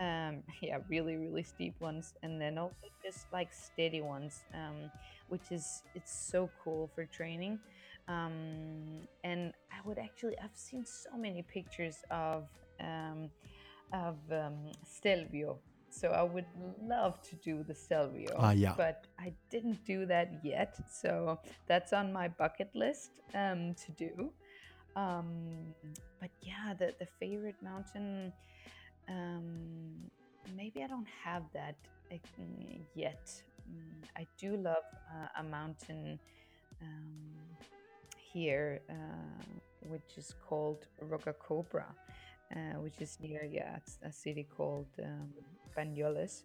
um, 0.00 0.42
yeah, 0.62 0.78
really 0.88 1.16
really 1.16 1.42
steep 1.42 1.74
ones, 1.80 2.14
and 2.22 2.40
then 2.40 2.58
also 2.58 2.86
just 3.04 3.26
like 3.32 3.52
steady 3.52 4.00
ones, 4.00 4.44
um, 4.54 4.90
which 5.28 5.50
is 5.50 5.82
it's 5.94 6.12
so 6.12 6.50
cool 6.62 6.90
for 6.94 7.04
training. 7.04 7.58
Um, 8.08 9.08
and 9.22 9.52
I 9.72 9.86
would 9.86 9.98
actually 9.98 10.38
I've 10.38 10.56
seen 10.56 10.84
so 10.84 11.16
many 11.16 11.42
pictures 11.42 11.96
of 12.10 12.44
um, 12.80 13.30
of 13.92 14.16
um, 14.32 14.72
Stelvio. 14.84 15.58
So 16.00 16.08
I 16.08 16.22
would 16.22 16.46
love 16.82 17.22
to 17.22 17.36
do 17.36 17.62
the 17.62 17.74
Stelvio, 17.74 18.34
Ah, 18.36 18.50
yeah. 18.52 18.74
but 18.76 19.06
I 19.18 19.32
didn't 19.50 19.84
do 19.84 20.06
that 20.06 20.40
yet. 20.42 20.74
So 20.90 21.38
that's 21.68 21.92
on 21.92 22.12
my 22.12 22.28
bucket 22.28 22.70
list 22.74 23.20
um, 23.34 23.74
to 23.74 23.92
do. 23.92 24.30
Um, 24.96 25.74
but 26.20 26.30
yeah, 26.42 26.74
the, 26.78 26.94
the 26.98 27.06
favorite 27.20 27.56
mountain, 27.62 28.32
um, 29.08 30.10
maybe 30.56 30.82
I 30.82 30.86
don't 30.88 31.08
have 31.24 31.44
that 31.52 31.76
uh, 32.12 32.16
mm, 32.40 32.80
yet. 32.94 33.30
Mm, 33.70 34.04
I 34.16 34.26
do 34.38 34.56
love 34.56 34.84
uh, 35.14 35.40
a 35.40 35.44
mountain 35.44 36.18
um, 36.82 37.56
here, 38.32 38.80
uh, 38.90 38.94
which 39.88 40.18
is 40.18 40.34
called 40.48 40.86
Rocacorba, 41.02 41.84
uh, 42.54 42.80
which 42.80 43.00
is 43.00 43.18
near 43.20 43.44
yeah, 43.44 43.76
it's 43.76 43.98
a 44.04 44.12
city 44.12 44.46
called 44.56 44.88
um, 45.02 45.30
Banyoles. 45.76 46.42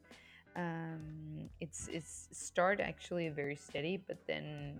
Um, 0.56 1.50
it's 1.62 1.88
it's 1.88 2.28
start 2.32 2.80
actually 2.80 3.30
very 3.30 3.56
steady, 3.56 3.98
but 3.98 4.18
then 4.28 4.76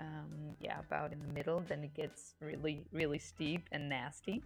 um, 0.00 0.56
yeah, 0.60 0.78
about 0.80 1.12
in 1.12 1.20
the 1.20 1.32
middle, 1.32 1.60
then 1.68 1.82
it 1.84 1.94
gets 1.94 2.34
really 2.40 2.84
really 2.92 3.18
steep 3.18 3.68
and 3.72 3.88
nasty. 3.88 4.42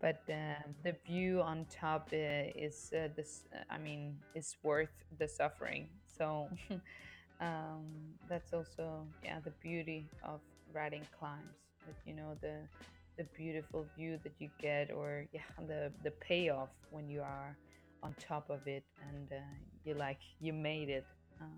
But 0.00 0.22
uh, 0.28 0.62
the 0.82 0.96
view 1.06 1.40
on 1.42 1.66
top 1.70 2.08
uh, 2.12 2.16
is 2.56 2.92
uh, 2.94 3.08
this. 3.16 3.44
I 3.70 3.78
mean, 3.78 4.16
is 4.34 4.56
worth 4.62 4.94
the 5.18 5.28
suffering. 5.28 5.88
So 6.06 6.48
um, 7.40 7.84
that's 8.28 8.52
also 8.52 9.06
yeah 9.24 9.38
the 9.44 9.52
beauty 9.62 10.06
of 10.22 10.40
riding 10.72 11.06
climbs. 11.18 11.56
That 11.86 11.96
you 12.06 12.14
know 12.14 12.36
the 12.40 12.56
the 13.16 13.24
beautiful 13.36 13.86
view 13.96 14.18
that 14.24 14.32
you 14.38 14.48
get, 14.60 14.90
or 14.92 15.26
yeah 15.32 15.40
the 15.66 15.92
the 16.04 16.10
payoff 16.12 16.70
when 16.90 17.08
you 17.08 17.22
are 17.22 17.56
on 18.02 18.14
top 18.18 18.50
of 18.50 18.66
it 18.66 18.84
and 19.10 19.32
uh, 19.32 19.40
you 19.84 19.94
like 19.94 20.20
you 20.40 20.52
made 20.52 20.88
it. 20.88 21.06
Um, 21.40 21.48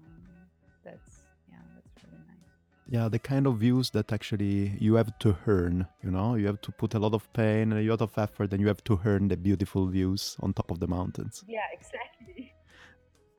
that's 0.84 1.24
yeah, 1.48 1.56
that's 1.74 2.04
really 2.04 2.24
nice. 2.26 2.44
Yeah, 2.86 3.08
the 3.08 3.18
kind 3.18 3.46
of 3.46 3.58
views 3.58 3.90
that 3.90 4.12
actually 4.12 4.76
you 4.78 4.94
have 4.94 5.18
to 5.20 5.36
earn, 5.46 5.86
you 6.02 6.10
know, 6.10 6.34
you 6.34 6.46
have 6.46 6.60
to 6.62 6.72
put 6.72 6.94
a 6.94 6.98
lot 6.98 7.14
of 7.14 7.32
pain 7.32 7.72
and 7.72 7.74
a 7.74 7.90
lot 7.90 8.02
of 8.02 8.16
effort 8.18 8.52
and 8.52 8.60
you 8.60 8.68
have 8.68 8.84
to 8.84 9.00
earn 9.04 9.28
the 9.28 9.36
beautiful 9.36 9.86
views 9.86 10.36
on 10.40 10.52
top 10.52 10.70
of 10.70 10.80
the 10.80 10.86
mountains. 10.86 11.44
Yeah, 11.48 11.60
exactly. 11.72 12.52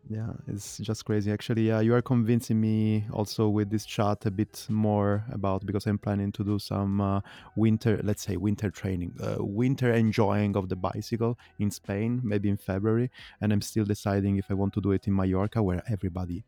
Yeah, 0.07 0.33
it's 0.47 0.77
just 0.77 1.03
crazy. 1.03 1.31
Actually, 1.31 1.63
you 1.83 1.95
are 1.95 2.01
convincing 2.01 2.61
me 2.61 3.05
also 3.11 3.49
with 3.49 3.71
this 3.71 3.85
chat 3.85 4.25
a 4.27 4.31
bit 4.31 4.67
more 4.69 5.25
about 5.31 5.65
because 5.65 5.87
I'm 5.87 5.97
planning 5.97 6.31
to 6.33 6.43
do 6.43 6.59
some 6.59 7.01
uh, 7.01 7.21
winter, 7.55 7.99
let's 8.03 8.21
say 8.21 8.37
winter 8.37 8.69
training, 8.69 9.15
uh, 9.19 9.37
winter 9.39 9.91
enjoying 9.91 10.55
of 10.55 10.69
the 10.69 10.75
bicycle 10.75 11.39
in 11.57 11.71
Spain, 11.71 12.21
maybe 12.23 12.49
in 12.49 12.57
February. 12.57 13.09
And 13.41 13.51
I'm 13.51 13.61
still 13.61 13.85
deciding 13.85 14.37
if 14.37 14.45
I 14.51 14.53
want 14.53 14.73
to 14.73 14.81
do 14.81 14.91
it 14.91 15.07
in 15.07 15.15
Mallorca, 15.15 15.63
where 15.63 15.81
everybody 15.89 16.45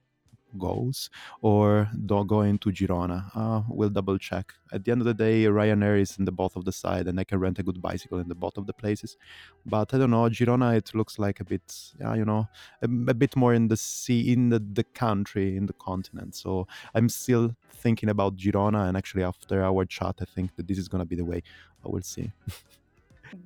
goes, 0.58 1.10
or 1.42 1.90
do 2.06 2.24
go 2.26 2.42
into 2.42 2.72
Girona. 2.72 3.30
Uh, 3.36 3.62
we'll 3.70 3.90
double 3.90 4.18
check. 4.18 4.54
At 4.72 4.84
the 4.84 4.92
end 4.92 5.02
of 5.02 5.06
the 5.06 5.14
day, 5.14 5.44
Ryanair 5.46 6.00
is 6.00 6.18
in 6.18 6.26
the 6.26 6.32
both 6.32 6.56
of 6.56 6.66
the 6.66 6.72
side, 6.72 7.08
and 7.08 7.20
I 7.20 7.24
can 7.24 7.40
rent 7.40 7.60
a 7.60 7.64
good 7.64 7.82
bicycle 7.82 8.20
in 8.20 8.28
the 8.28 8.36
both 8.36 8.58
of 8.58 8.66
the 8.66 8.74
places. 8.74 9.18
But 9.66 9.94
I 9.94 9.98
don't 9.98 10.12
know, 10.12 10.30
Girona. 10.30 10.76
It 10.76 10.94
looks 10.94 11.20
like 11.20 11.40
a 11.40 11.46
bit, 11.46 11.94
yeah, 12.00 12.16
you 12.16 12.26
know, 12.26 12.48
a, 12.82 12.86
a 12.86 13.14
bit 13.14 13.36
more 13.36 13.54
in 13.54 13.68
the 13.68 13.78
sea, 13.78 14.34
in 14.34 14.50
the, 14.50 14.60
the 14.60 14.84
country, 14.84 15.58
in 15.58 15.66
the 15.66 15.74
continent. 15.74 16.36
So 16.36 16.68
I'm 16.94 17.10
still 17.10 17.56
thinking 17.74 18.10
about 18.10 18.38
Girona, 18.38 18.88
and 18.88 18.98
actually 18.98 19.24
after 19.24 19.64
our 19.64 19.86
chat, 19.86 20.16
I 20.22 20.26
think 20.26 20.56
that 20.56 20.68
this 20.68 20.78
is 20.78 20.88
gonna 20.88 21.06
be 21.06 21.16
the 21.16 21.26
way. 21.26 21.44
I 21.86 21.90
will 21.90 22.02
see. 22.02 22.32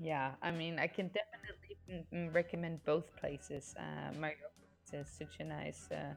Yeah, 0.01 0.31
I 0.41 0.51
mean, 0.51 0.79
I 0.79 0.87
can 0.87 1.09
definitely 1.09 1.77
mm, 1.89 2.03
mm, 2.13 2.33
recommend 2.33 2.83
both 2.85 3.15
places. 3.15 3.75
Uh, 3.77 4.13
Mallorca 4.13 4.51
is 4.93 5.07
such 5.07 5.39
a 5.39 5.43
nice 5.43 5.89
uh, 5.91 6.13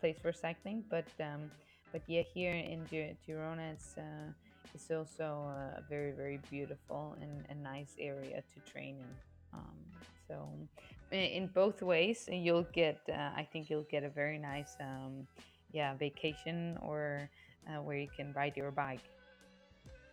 place 0.00 0.18
for 0.20 0.32
cycling, 0.32 0.84
but 0.90 1.06
um, 1.20 1.50
but 1.92 2.02
yeah, 2.06 2.22
here 2.34 2.52
in 2.54 2.86
Gi- 2.90 3.16
Girona, 3.26 3.72
it's 3.72 3.96
uh, 3.98 4.30
it's 4.74 4.90
also 4.90 5.48
uh, 5.48 5.78
a 5.78 5.82
very 5.88 6.12
very 6.12 6.40
beautiful 6.50 7.16
and 7.20 7.44
a 7.50 7.54
nice 7.54 7.94
area 7.98 8.42
to 8.54 8.72
train 8.72 8.96
in. 8.98 9.14
Um, 9.54 9.78
so 10.26 10.48
in 11.10 11.48
both 11.54 11.82
ways, 11.82 12.28
you'll 12.30 12.68
get. 12.72 13.00
Uh, 13.08 13.30
I 13.36 13.46
think 13.50 13.70
you'll 13.70 13.88
get 13.90 14.04
a 14.04 14.10
very 14.10 14.38
nice, 14.38 14.76
um, 14.80 15.26
yeah, 15.72 15.94
vacation 15.94 16.78
or 16.82 17.30
uh, 17.68 17.80
where 17.82 17.96
you 17.96 18.08
can 18.14 18.32
ride 18.34 18.56
your 18.56 18.70
bike. 18.70 19.04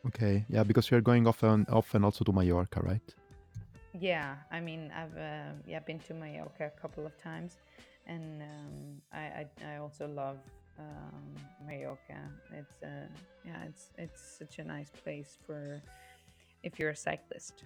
Okay, 0.07 0.45
yeah, 0.49 0.63
because 0.63 0.89
you're 0.91 1.01
going 1.01 1.27
often, 1.27 1.65
often 1.69 2.03
also 2.03 2.23
to 2.23 2.31
Mallorca, 2.31 2.79
right? 2.81 3.15
Yeah, 3.99 4.35
I 4.51 4.59
mean, 4.59 4.91
I've 4.95 5.17
uh, 5.17 5.53
yeah 5.65 5.79
been 5.79 5.99
to 6.07 6.13
Mallorca 6.13 6.67
a 6.67 6.81
couple 6.81 7.05
of 7.05 7.17
times, 7.21 7.57
and 8.07 8.41
um, 8.41 9.01
I, 9.11 9.19
I 9.19 9.73
I 9.73 9.77
also 9.77 10.07
love 10.07 10.37
um, 10.79 11.35
Mallorca. 11.67 12.19
It's 12.53 12.83
uh, 12.83 13.07
yeah, 13.45 13.63
it's 13.67 13.89
it's 13.97 14.21
such 14.39 14.59
a 14.59 14.63
nice 14.63 14.91
place 15.03 15.37
for 15.45 15.81
if 16.63 16.79
you're 16.79 16.91
a 16.91 16.95
cyclist. 16.95 17.63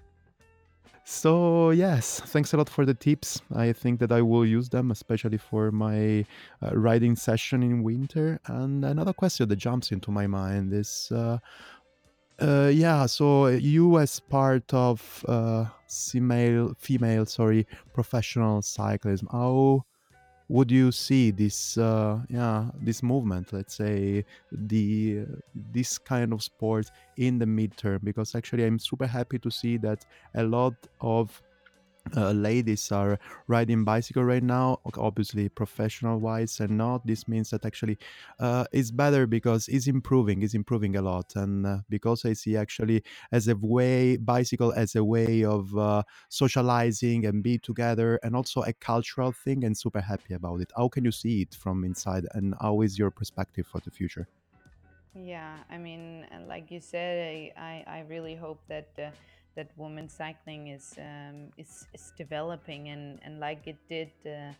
So, 1.05 1.71
yes, 1.71 2.19
thanks 2.19 2.53
a 2.53 2.57
lot 2.57 2.69
for 2.69 2.85
the 2.85 2.93
tips. 2.93 3.41
I 3.55 3.73
think 3.73 3.99
that 3.99 4.11
I 4.11 4.21
will 4.21 4.45
use 4.45 4.69
them, 4.69 4.91
especially 4.91 5.37
for 5.37 5.71
my 5.71 6.23
uh, 6.61 6.75
riding 6.77 7.15
session 7.15 7.63
in 7.63 7.81
winter. 7.81 8.39
And 8.45 8.85
another 8.85 9.13
question 9.13 9.47
that 9.49 9.55
jumps 9.55 9.91
into 9.91 10.11
my 10.11 10.27
mind 10.27 10.71
is 10.71 11.11
uh, 11.11 11.39
uh, 12.41 12.71
yeah, 12.73 13.05
so 13.05 13.47
you 13.47 13.97
as 13.99 14.19
part 14.19 14.73
of 14.73 15.25
uh, 15.27 15.65
female, 15.87 16.73
female, 16.77 17.25
sorry, 17.25 17.67
professional 17.93 18.61
cyclism, 18.61 19.27
how 19.31 19.83
would 20.49 20.71
you 20.71 20.91
see 20.91 21.31
this 21.31 21.77
uh, 21.77 22.19
yeah 22.27 22.69
this 22.81 23.01
movement 23.01 23.53
let's 23.53 23.75
say 23.75 24.25
the 24.51 25.25
this 25.71 25.97
kind 25.97 26.33
of 26.33 26.43
sport 26.43 26.89
in 27.17 27.37
the 27.39 27.45
midterm? 27.45 28.03
Because 28.03 28.35
actually 28.35 28.65
i'm 28.65 28.79
super 28.79 29.07
happy 29.07 29.39
to 29.39 29.51
see 29.51 29.77
that 29.77 30.05
a 30.35 30.43
lot 30.43 30.73
of 30.99 31.41
uh, 32.15 32.31
ladies 32.31 32.91
are 32.91 33.19
riding 33.47 33.83
bicycle 33.83 34.23
right 34.23 34.43
now 34.43 34.79
obviously 34.97 35.49
professional 35.49 36.19
wise 36.19 36.59
and 36.59 36.77
not. 36.77 37.05
This 37.05 37.27
means 37.27 37.49
that 37.51 37.65
actually 37.65 37.97
uh, 38.39 38.65
it's 38.71 38.91
better 38.91 39.27
because 39.27 39.67
it's 39.67 39.87
improving 39.87 40.41
it's 40.43 40.53
improving 40.53 40.95
a 40.95 41.01
lot. 41.01 41.35
And 41.35 41.65
uh, 41.65 41.79
because 41.89 42.25
i 42.25 42.33
see 42.33 42.57
actually 42.57 43.03
as 43.31 43.47
a 43.47 43.55
way 43.55 44.17
bicycle 44.17 44.73
as 44.73 44.95
a 44.95 45.03
way 45.03 45.43
of 45.43 45.75
uh, 45.77 46.03
socializing 46.29 47.25
and 47.25 47.43
be 47.43 47.57
together 47.57 48.19
and 48.23 48.35
also 48.35 48.61
a 48.63 48.73
cultural 48.73 49.31
thing 49.31 49.63
and 49.63 49.77
super 49.77 50.01
happy 50.01 50.33
about 50.33 50.61
it. 50.61 50.71
How 50.75 50.87
can 50.89 51.05
you 51.05 51.11
see 51.11 51.41
it 51.41 51.55
from 51.55 51.83
inside 51.83 52.25
and 52.33 52.55
how 52.61 52.81
is 52.81 52.97
your 52.97 53.11
perspective 53.11 53.67
for 53.67 53.79
the 53.79 53.91
future? 53.91 54.27
Yeah, 55.15 55.57
I 55.69 55.77
mean, 55.77 56.25
like 56.47 56.69
you 56.71 56.79
said, 56.79 57.27
I, 57.27 57.51
I, 57.57 57.97
I 57.97 57.99
really 58.07 58.35
hope 58.35 58.61
that 58.67 58.89
uh, 58.97 59.09
that 59.59 59.69
women's 59.75 60.13
cycling 60.13 60.69
is 60.77 60.95
um, 60.97 61.51
is 61.57 61.85
is 61.93 62.13
developing 62.23 62.81
and, 62.93 63.19
and 63.25 63.33
like 63.47 63.63
it 63.67 63.79
did 63.89 64.11
uh, 64.25 64.53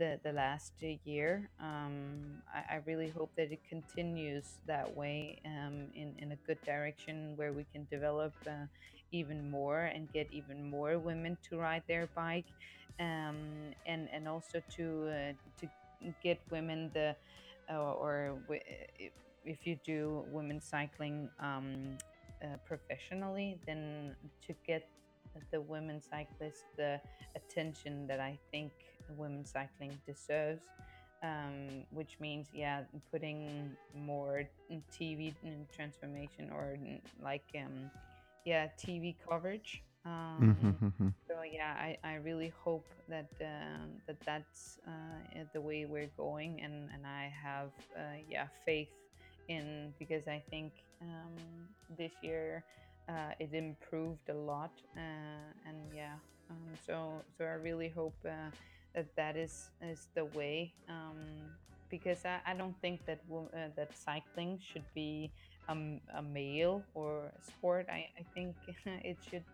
the 0.00 0.18
the 0.24 0.32
last 0.32 0.72
year. 1.04 1.30
Um, 1.60 2.40
I, 2.58 2.76
I 2.76 2.76
really 2.86 3.10
hope 3.18 3.30
that 3.36 3.52
it 3.52 3.60
continues 3.68 4.46
that 4.66 4.88
way 4.96 5.40
um, 5.44 5.76
in 5.94 6.08
in 6.22 6.32
a 6.32 6.38
good 6.46 6.60
direction 6.64 7.16
where 7.36 7.52
we 7.52 7.64
can 7.72 7.86
develop 7.90 8.32
uh, 8.46 8.66
even 9.12 9.50
more 9.50 9.82
and 9.94 10.10
get 10.10 10.26
even 10.32 10.58
more 10.70 10.98
women 10.98 11.36
to 11.50 11.58
ride 11.58 11.84
their 11.86 12.08
bike, 12.14 12.50
um, 12.98 13.36
and 13.84 14.08
and 14.14 14.26
also 14.26 14.62
to 14.76 14.84
uh, 15.16 15.32
to 15.60 15.64
get 16.22 16.38
women 16.50 16.90
the 16.94 17.14
uh, 17.68 18.02
or 18.02 18.38
if 18.98 19.12
if 19.44 19.66
you 19.66 19.76
do 19.84 20.24
women's 20.32 20.64
cycling 20.64 21.28
um, 21.40 21.98
uh, 22.42 22.56
professionally, 22.64 23.60
then 23.66 24.16
to 24.46 24.54
get 24.66 24.88
the 25.52 25.60
women 25.60 26.00
cyclists 26.00 26.64
the 26.76 27.00
attention 27.36 28.06
that 28.06 28.20
I 28.20 28.38
think 28.50 28.72
women 29.08 29.44
cycling 29.44 30.00
deserves. 30.06 30.70
Um, 31.22 31.84
which 31.90 32.18
means, 32.20 32.50
yeah, 32.52 32.84
putting 33.10 33.76
more 33.94 34.44
TV 34.90 35.34
transformation 35.72 36.50
or 36.50 36.76
like, 37.20 37.44
um, 37.56 37.90
yeah, 38.44 38.68
TV 38.78 39.16
coverage. 39.28 39.82
Um, 40.04 40.78
Mhm. 40.82 41.14
so 41.26 41.42
yeah, 41.42 41.74
I, 41.78 41.96
I 42.04 42.14
really 42.16 42.52
hope 42.64 42.88
that 43.08 43.28
um, 43.40 44.00
that 44.06 44.18
that's 44.24 44.78
uh, 44.86 45.44
the 45.52 45.60
way 45.60 45.86
we're 45.86 46.10
going, 46.16 46.60
and 46.62 46.88
and 46.92 47.06
I 47.06 47.32
have 47.42 47.72
uh, 47.96 48.18
yeah 48.28 48.48
faith 48.64 48.90
in 49.48 49.94
because 49.98 50.26
I 50.28 50.42
think 50.50 50.72
um, 51.02 51.36
this 51.96 52.12
year 52.22 52.64
uh, 53.08 53.32
it 53.38 53.52
improved 53.54 54.28
a 54.28 54.34
lot, 54.34 54.72
uh, 54.96 55.68
and 55.68 55.76
yeah, 55.94 56.14
um, 56.50 56.56
so 56.86 57.22
so 57.38 57.44
I 57.44 57.54
really 57.62 57.88
hope 57.88 58.16
uh, 58.24 58.50
that 58.94 59.14
that 59.16 59.36
is 59.36 59.70
is 59.82 60.08
the 60.14 60.24
way. 60.24 60.72
Um, 60.88 61.50
because 61.88 62.24
I, 62.24 62.40
I 62.44 62.54
don't 62.54 62.74
think 62.80 63.06
that 63.06 63.20
uh, 63.30 63.68
that 63.76 63.96
cycling 63.96 64.58
should 64.60 64.84
be 64.94 65.30
a 65.68 66.22
male 66.22 66.82
or 66.94 67.32
sport. 67.40 67.86
I, 67.90 68.06
I 68.18 68.24
think 68.34 68.56
it 68.86 69.18
should. 69.28 69.44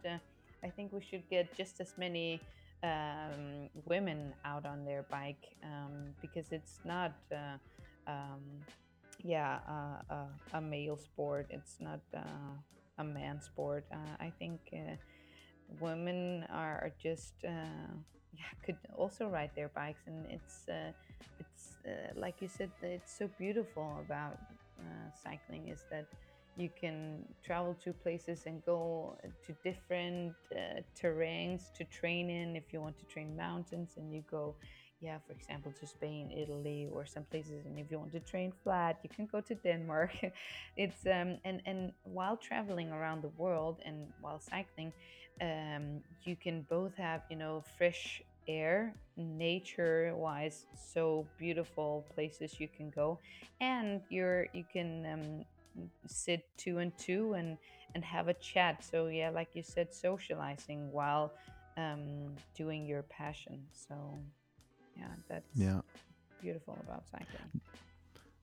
I 0.64 0.68
think 0.70 0.92
we 0.92 1.00
should 1.00 1.28
get 1.28 1.54
just 1.56 1.80
as 1.80 1.94
many 1.98 2.40
um, 2.82 3.68
women 3.86 4.32
out 4.44 4.64
on 4.64 4.84
their 4.84 5.02
bike 5.10 5.56
um, 5.64 6.14
because 6.20 6.52
it's 6.52 6.80
not. 6.84 7.12
Uh, 7.30 7.58
um, 8.06 8.40
yeah, 9.22 9.58
uh, 9.68 10.12
uh, 10.12 10.26
a 10.54 10.60
male 10.60 10.96
sport. 10.96 11.46
It's 11.50 11.76
not 11.80 12.00
uh, 12.16 12.56
a 12.98 13.04
man 13.04 13.40
sport. 13.40 13.84
Uh, 13.92 14.16
I 14.20 14.32
think 14.38 14.60
uh, 14.72 14.96
women 15.80 16.44
are, 16.50 16.92
just 17.02 17.34
uh, 17.44 17.50
yeah 18.34 18.52
could 18.64 18.78
also 18.96 19.26
ride 19.28 19.50
their 19.54 19.68
bikes, 19.68 20.02
and 20.06 20.26
it's 20.30 20.68
it's 21.38 21.76
like 22.16 22.36
you 22.40 22.48
said, 22.48 22.70
it's 22.82 23.16
so 23.18 23.28
beautiful 23.38 23.98
about 24.04 24.38
cycling 25.22 25.68
is 25.68 25.84
that 25.90 26.06
you 26.56 26.68
can 26.78 27.24
travel 27.44 27.74
to 27.82 27.92
places 27.92 28.42
and 28.46 28.62
go 28.64 29.16
to 29.46 29.52
different 29.64 30.34
terrains 31.00 31.72
to 31.76 31.84
train 31.84 32.28
in 32.30 32.56
if 32.56 32.72
you 32.72 32.80
want 32.80 32.98
to 32.98 33.04
train 33.06 33.36
mountains 33.36 33.92
and 33.96 34.12
you 34.12 34.22
go 34.30 34.54
yeah 35.02 35.18
for 35.26 35.32
example 35.32 35.72
to 35.78 35.86
spain 35.86 36.30
italy 36.30 36.88
or 36.92 37.04
some 37.04 37.24
places 37.24 37.66
and 37.66 37.78
if 37.78 37.90
you 37.90 37.98
want 37.98 38.12
to 38.12 38.20
train 38.20 38.52
flat 38.62 38.98
you 39.02 39.10
can 39.10 39.26
go 39.26 39.40
to 39.40 39.54
denmark. 39.56 40.12
It's 40.76 41.04
um 41.06 41.38
and 41.44 41.60
and 41.66 41.92
while 42.04 42.36
traveling 42.36 42.90
around 42.90 43.22
the 43.22 43.32
world 43.36 43.76
and 43.84 43.96
while 44.20 44.40
cycling 44.40 44.92
um 45.40 46.00
you 46.24 46.36
can 46.36 46.62
both 46.70 46.94
have 46.96 47.22
you 47.30 47.36
know 47.36 47.64
fresh 47.76 48.22
air 48.48 48.94
nature 49.16 50.14
wise 50.16 50.66
so 50.92 51.26
beautiful 51.38 52.04
places 52.14 52.58
you 52.58 52.68
can 52.68 52.90
go. 52.90 53.18
And 53.60 54.00
you're 54.08 54.46
you 54.52 54.64
can 54.72 54.88
um, 55.12 55.44
sit 56.06 56.48
two 56.56 56.78
and 56.78 56.96
two 56.98 57.34
and 57.34 57.58
and 57.94 58.04
have 58.04 58.28
a 58.28 58.34
chat. 58.34 58.84
So 58.84 59.08
yeah 59.08 59.30
like 59.30 59.50
you 59.54 59.62
said 59.62 59.92
socializing 59.92 60.90
while 60.92 61.32
um 61.76 62.34
doing 62.56 62.86
your 62.86 63.02
passion. 63.02 63.66
So 63.72 63.94
yeah 64.96 65.04
that's 65.28 65.46
yeah. 65.54 65.80
beautiful 66.40 66.76
about 66.86 67.04
cycling. 67.10 67.60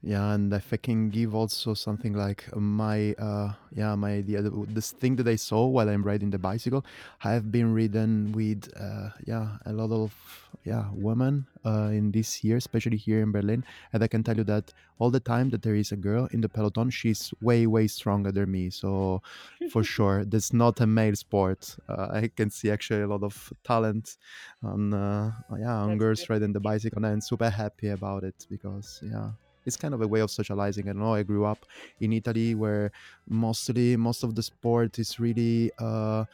Yeah, 0.02 0.32
and 0.34 0.54
if 0.54 0.72
I 0.72 0.78
can 0.78 1.10
give 1.10 1.36
also 1.36 1.74
something 1.74 2.14
like 2.14 2.46
my 2.56 3.14
uh 3.20 3.52
yeah 3.76 3.96
my 3.96 4.12
idea 4.14 4.42
the- 4.42 4.66
this 4.70 4.92
thing 4.92 5.18
that 5.18 5.28
I 5.28 5.36
saw 5.36 5.66
while 5.68 5.90
I'm 5.90 6.04
riding 6.04 6.30
the 6.30 6.40
bicycle, 6.40 6.86
I 7.22 7.32
have 7.34 7.52
been 7.52 7.74
ridden 7.74 8.32
with 8.32 8.72
uh 8.80 9.10
yeah 9.26 9.58
a 9.66 9.74
lot 9.74 9.92
of 9.92 10.14
yeah 10.64 10.86
women 10.94 11.46
uh 11.66 11.90
in 11.92 12.12
this 12.12 12.44
year, 12.44 12.58
especially 12.58 12.98
here 12.98 13.22
in 13.22 13.32
Berlin, 13.32 13.64
and 13.94 14.04
I 14.04 14.08
can 14.08 14.24
tell 14.24 14.38
you 14.38 14.44
that 14.46 14.74
all 15.00 15.10
the 15.10 15.20
time 15.20 15.50
that 15.52 15.62
there 15.62 15.76
is 15.76 15.92
a 15.92 15.96
girl 15.96 16.28
in 16.32 16.42
the 16.42 16.50
peloton, 16.50 16.90
she's 16.90 17.34
way 17.42 17.68
way 17.68 17.88
stronger 17.88 18.32
than 18.32 18.52
me. 18.52 18.70
So 18.70 19.22
for 19.72 19.84
sure, 19.96 20.26
that's 20.26 20.54
not 20.54 20.80
a 20.82 20.88
male 20.88 21.16
sport. 21.16 21.76
Uh, 21.88 22.08
I 22.12 22.30
can 22.36 22.50
see 22.50 22.70
actually 22.72 23.02
a 23.02 23.08
lot 23.08 23.24
of 23.24 23.54
talent 23.64 24.18
on 24.64 24.94
uh 24.94 25.32
yeah 25.58 25.76
on 25.76 25.90
that's 25.90 26.00
girls 26.00 26.20
good 26.22 26.30
riding 26.30 26.54
the 26.54 26.60
bicycle, 26.60 26.98
and 26.98 27.14
I'm 27.14 27.22
super 27.22 27.50
happy 27.50 27.90
about 27.90 28.24
it 28.24 28.46
because 28.50 29.02
yeah 29.04 29.32
it's 29.66 29.78
kind 29.78 29.94
of 29.94 30.02
a 30.02 30.08
way 30.08 30.20
of 30.20 30.32
socializing. 30.32 30.90
I 30.90 30.94
don't 30.94 31.02
know. 31.02 31.14
I 31.14 31.24
grew 31.24 31.46
up 31.46 31.66
in 32.00 32.14
Italy 32.14 32.56
where 32.56 32.92
mostly 33.28 33.96
most 33.98 34.24
of 34.24 34.36
the 34.36 34.44
sport 34.44 35.00
is 35.00 35.20
really 35.20 35.72
uh, 35.80 36.26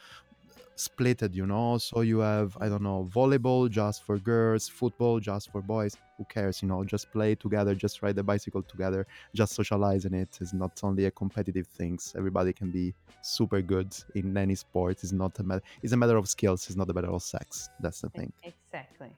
splitted, 0.76 1.34
you 1.34 1.46
know. 1.46 1.78
So 1.78 2.00
you 2.00 2.18
have 2.20 2.56
I 2.60 2.68
don't 2.68 2.82
know 2.82 3.08
volleyball 3.12 3.70
just 3.70 4.02
for 4.02 4.18
girls, 4.18 4.68
football 4.68 5.20
just 5.20 5.50
for 5.50 5.62
boys. 5.62 5.96
Who 6.18 6.24
cares, 6.24 6.62
you 6.62 6.68
know? 6.68 6.84
Just 6.84 7.10
play 7.12 7.34
together, 7.34 7.74
just 7.74 8.02
ride 8.02 8.16
the 8.16 8.22
bicycle 8.22 8.62
together, 8.62 9.06
just 9.34 9.54
socializing 9.54 10.14
it 10.14 10.38
is 10.40 10.54
not 10.54 10.80
only 10.82 11.06
a 11.06 11.10
competitive 11.10 11.66
things. 11.66 12.14
Everybody 12.16 12.52
can 12.52 12.70
be 12.70 12.94
super 13.22 13.60
good 13.60 13.94
in 14.14 14.36
any 14.36 14.54
sport. 14.54 15.02
It's 15.02 15.12
not 15.12 15.38
a 15.38 15.42
matter. 15.42 15.62
It's 15.82 15.92
a 15.92 15.96
matter 15.96 16.16
of 16.16 16.28
skills. 16.28 16.66
It's 16.66 16.76
not 16.76 16.90
a 16.90 16.94
matter 16.94 17.10
of 17.10 17.22
sex. 17.22 17.68
That's 17.80 18.00
the 18.00 18.10
thing. 18.10 18.32
exactly 18.42 19.10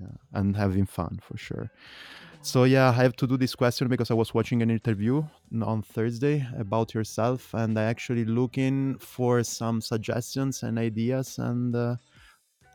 Yeah, 0.00 0.08
and 0.32 0.56
having 0.56 0.86
fun 0.86 1.20
for 1.22 1.36
sure. 1.36 1.70
Mm-hmm. 1.70 2.33
So 2.44 2.64
yeah, 2.64 2.90
I 2.90 3.02
have 3.02 3.16
to 3.16 3.26
do 3.26 3.38
this 3.38 3.54
question 3.54 3.88
because 3.88 4.10
I 4.10 4.14
was 4.14 4.34
watching 4.34 4.60
an 4.60 4.70
interview 4.70 5.24
on 5.62 5.80
Thursday 5.80 6.46
about 6.58 6.92
yourself, 6.92 7.54
and 7.54 7.78
I 7.78 7.84
actually 7.84 8.26
looking 8.26 8.98
for 8.98 9.42
some 9.42 9.80
suggestions 9.80 10.62
and 10.62 10.78
ideas 10.78 11.38
and 11.38 11.74
uh, 11.74 11.96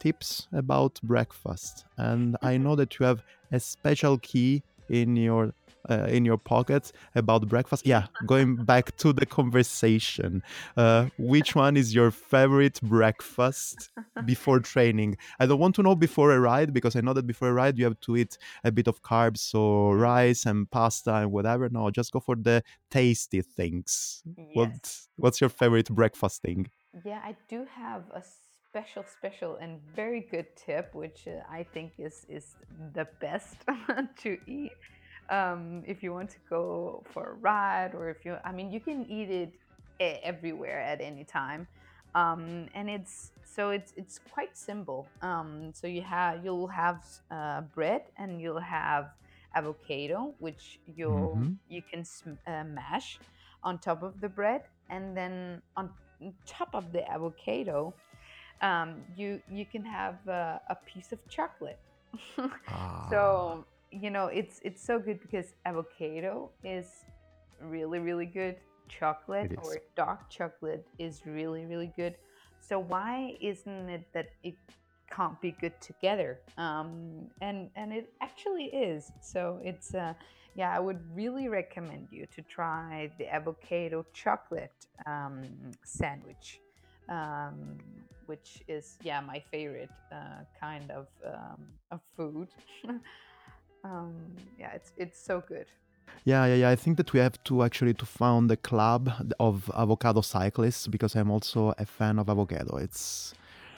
tips 0.02 0.48
about 0.54 1.00
breakfast. 1.04 1.86
And 1.98 2.36
I 2.42 2.58
know 2.58 2.76
that 2.78 3.00
you 3.00 3.06
have 3.06 3.22
a 3.52 3.60
special 3.60 4.18
key 4.18 4.64
in 4.90 5.16
your 5.16 5.54
uh, 5.90 6.08
in 6.10 6.26
your 6.26 6.38
pocket 6.38 6.92
about 7.16 7.48
breakfast. 7.48 7.86
Yeah, 7.86 8.08
going 8.26 8.64
back 8.66 8.96
to 8.98 9.14
the 9.14 9.26
conversation, 9.26 10.44
uh, 10.76 11.08
which 11.18 11.56
one 11.56 11.78
is 11.78 11.94
your 11.94 12.12
favorite 12.12 12.82
breakfast 12.82 13.92
before 14.26 14.60
training? 14.60 15.18
I 15.40 15.46
don't 15.46 15.60
want 15.60 15.76
to 15.76 15.84
know 15.84 15.96
before 15.96 16.32
a 16.32 16.40
ride 16.40 16.74
because 16.74 16.96
I 16.96 17.02
know 17.02 17.14
that 17.14 17.28
before 17.28 17.50
a 17.50 17.54
ride 17.54 17.78
you 17.78 17.86
have 17.86 18.00
to 18.02 18.18
eat 18.18 18.38
a 18.64 18.72
bit 18.72 18.88
of 18.88 19.02
carbs, 19.02 19.38
so 19.40 19.92
rice 19.92 20.46
and 20.46 20.70
pasta 20.70 21.16
and 21.16 21.32
whatever. 21.32 21.70
No, 21.70 21.90
just 21.92 22.12
go 22.12 22.20
for 22.20 22.36
the 22.36 22.64
tasty 22.90 23.42
things. 23.42 24.24
What 24.54 24.98
what's 25.18 25.40
your 25.42 25.50
favorite 25.50 25.90
breakfast 25.90 26.42
thing? 26.42 26.70
yeah 27.06 27.20
i 27.24 27.36
do 27.48 27.68
have 27.72 28.02
a 28.16 28.24
special, 28.70 29.04
special, 29.04 29.56
and 29.56 29.80
very 29.96 30.22
good 30.22 30.46
tip, 30.56 30.94
which 30.94 31.28
uh, 31.28 31.42
I 31.50 31.64
think 31.64 31.94
is 31.98 32.26
is 32.30 32.56
the 32.94 33.08
best 33.20 33.58
to 34.24 34.38
eat. 34.48 34.72
Um, 35.30 35.84
if 35.88 36.02
you 36.04 36.14
want 36.14 36.30
to 36.32 36.40
go 36.50 37.04
for 37.12 37.32
a 37.32 37.34
ride, 37.36 37.94
or 37.94 38.10
if 38.10 38.26
you, 38.26 38.38
I 38.44 38.52
mean, 38.52 38.72
you 38.72 38.80
can 38.80 39.06
eat 39.06 39.30
it 39.30 40.20
everywhere 40.24 40.82
at 40.82 41.02
any 41.02 41.24
time, 41.24 41.68
um, 42.16 42.68
and 42.74 42.90
it's 42.90 43.32
so 43.44 43.70
it's 43.70 43.94
it's 43.96 44.20
quite 44.20 44.58
simple. 44.58 45.08
Um, 45.22 45.72
so 45.74 45.88
you 45.88 46.02
have 46.02 46.44
you'll 46.44 46.68
have 46.68 47.04
uh, 47.32 47.62
bread 47.62 48.04
and 48.18 48.42
you'll 48.42 48.60
have 48.60 49.10
avocado, 49.56 50.36
which 50.40 50.80
you'll 50.86 51.42
Mm-hmm. 51.42 51.54
you 51.68 51.82
can 51.82 52.04
sm- 52.06 52.40
uh, 52.48 52.64
mash 52.64 53.20
on 53.64 53.80
top 53.80 54.04
of 54.04 54.20
the 54.22 54.30
bread, 54.30 54.64
and 54.90 55.16
then 55.16 55.62
on 55.76 55.92
top 56.46 56.70
of 56.74 56.92
the 56.92 57.08
avocado, 57.10 57.94
um, 58.62 59.04
you 59.16 59.42
you 59.50 59.66
can 59.66 59.86
have 59.86 60.16
uh, 60.28 60.60
a 60.70 60.76
piece 60.86 61.12
of 61.12 61.20
chocolate. 61.30 61.80
Ah, 62.68 63.10
so 63.10 63.66
you 63.92 64.10
know 64.10 64.28
it's 64.28 64.60
it's 64.64 64.84
so 64.84 65.00
good 65.00 65.20
because 65.22 65.54
avocado 65.66 66.52
is 66.64 67.06
really 67.62 68.00
really 68.00 68.26
good. 68.26 68.58
Chocolate 68.88 69.52
or 69.62 69.78
dark 69.96 70.30
chocolate 70.30 70.88
is 70.98 71.22
really 71.26 71.66
really 71.66 71.92
good. 71.96 72.16
So 72.62 72.80
why 72.80 73.38
isn't 73.42 73.90
it 73.90 74.08
that 74.14 74.30
it 74.44 74.56
can't 75.10 75.40
be 75.42 75.52
good 75.60 75.80
together? 75.82 76.40
Um, 76.58 77.30
and 77.42 77.70
and 77.76 77.94
it 77.94 78.14
actually 78.22 78.66
is. 78.66 79.12
So 79.22 79.60
it's 79.64 79.94
uh, 79.94 80.14
yeah, 80.56 80.76
I 80.76 80.80
would 80.80 81.00
really 81.16 81.48
recommend 81.48 82.08
you 82.12 82.26
to 82.36 82.42
try 82.42 83.12
the 83.18 83.34
avocado 83.34 84.06
chocolate 84.14 84.88
um, 85.06 85.44
sandwich, 85.84 86.60
um, 87.10 87.78
which 88.26 88.64
is 88.68 88.98
yeah 89.04 89.22
my 89.22 89.42
favorite 89.52 89.92
uh, 90.12 90.44
kind 90.60 90.90
of 90.92 91.08
um, 91.26 91.68
of 91.92 92.02
food. 92.16 92.50
um, 93.84 94.14
yeah, 94.60 94.72
it's 94.74 94.92
it's 94.98 95.20
so 95.20 95.44
good. 95.48 95.66
Yeah, 96.26 96.46
yeah, 96.46 96.56
yeah. 96.56 96.70
I 96.70 96.76
think 96.76 96.98
that 96.98 97.14
we 97.14 97.20
have 97.20 97.42
to 97.46 97.64
actually 97.64 97.94
to 97.96 98.06
found 98.06 98.52
a 98.52 98.58
club 98.58 99.12
of 99.40 99.72
avocado 99.76 100.22
cyclists 100.22 100.88
because 100.88 101.16
I'm 101.16 101.32
also 101.32 101.74
a 101.78 101.86
fan 101.86 102.20
of 102.20 102.30
avocado. 102.30 102.78
It's, 102.78 103.34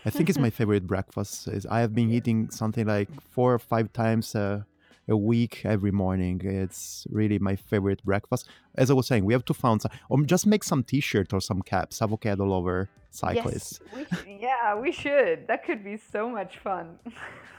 I 0.05 0.09
think 0.09 0.29
it's 0.29 0.39
my 0.39 0.49
favorite 0.59 0.87
breakfast. 0.87 1.47
Is 1.47 1.65
I 1.65 1.79
have 1.81 1.93
been 1.93 2.09
eating 2.11 2.49
something 2.49 2.87
like 2.87 3.09
four 3.29 3.53
or 3.53 3.59
five 3.59 3.93
times 3.93 4.33
a, 4.35 4.65
a 5.07 5.15
week 5.15 5.61
every 5.65 5.91
morning. 5.91 6.41
It's 6.43 7.05
really 7.11 7.37
my 7.39 7.55
favorite 7.55 8.03
breakfast. 8.03 8.47
As 8.75 8.89
I 8.89 8.93
was 8.93 9.07
saying, 9.07 9.25
we 9.25 9.33
have 9.33 9.45
to 9.45 9.53
found 9.53 9.83
some, 9.83 9.91
or 10.09 10.21
just 10.23 10.47
make 10.47 10.63
some 10.63 10.83
T-shirt 10.83 11.33
or 11.33 11.41
some 11.41 11.61
caps. 11.61 12.01
Avocado 12.01 12.45
lover 12.45 12.89
cyclists. 13.11 13.79
Yes, 13.95 14.07
we 14.25 14.39
yeah, 14.41 14.75
we 14.75 14.91
should. 14.91 15.47
That 15.47 15.63
could 15.63 15.83
be 15.83 15.97
so 15.97 16.29
much 16.29 16.57
fun. 16.57 16.97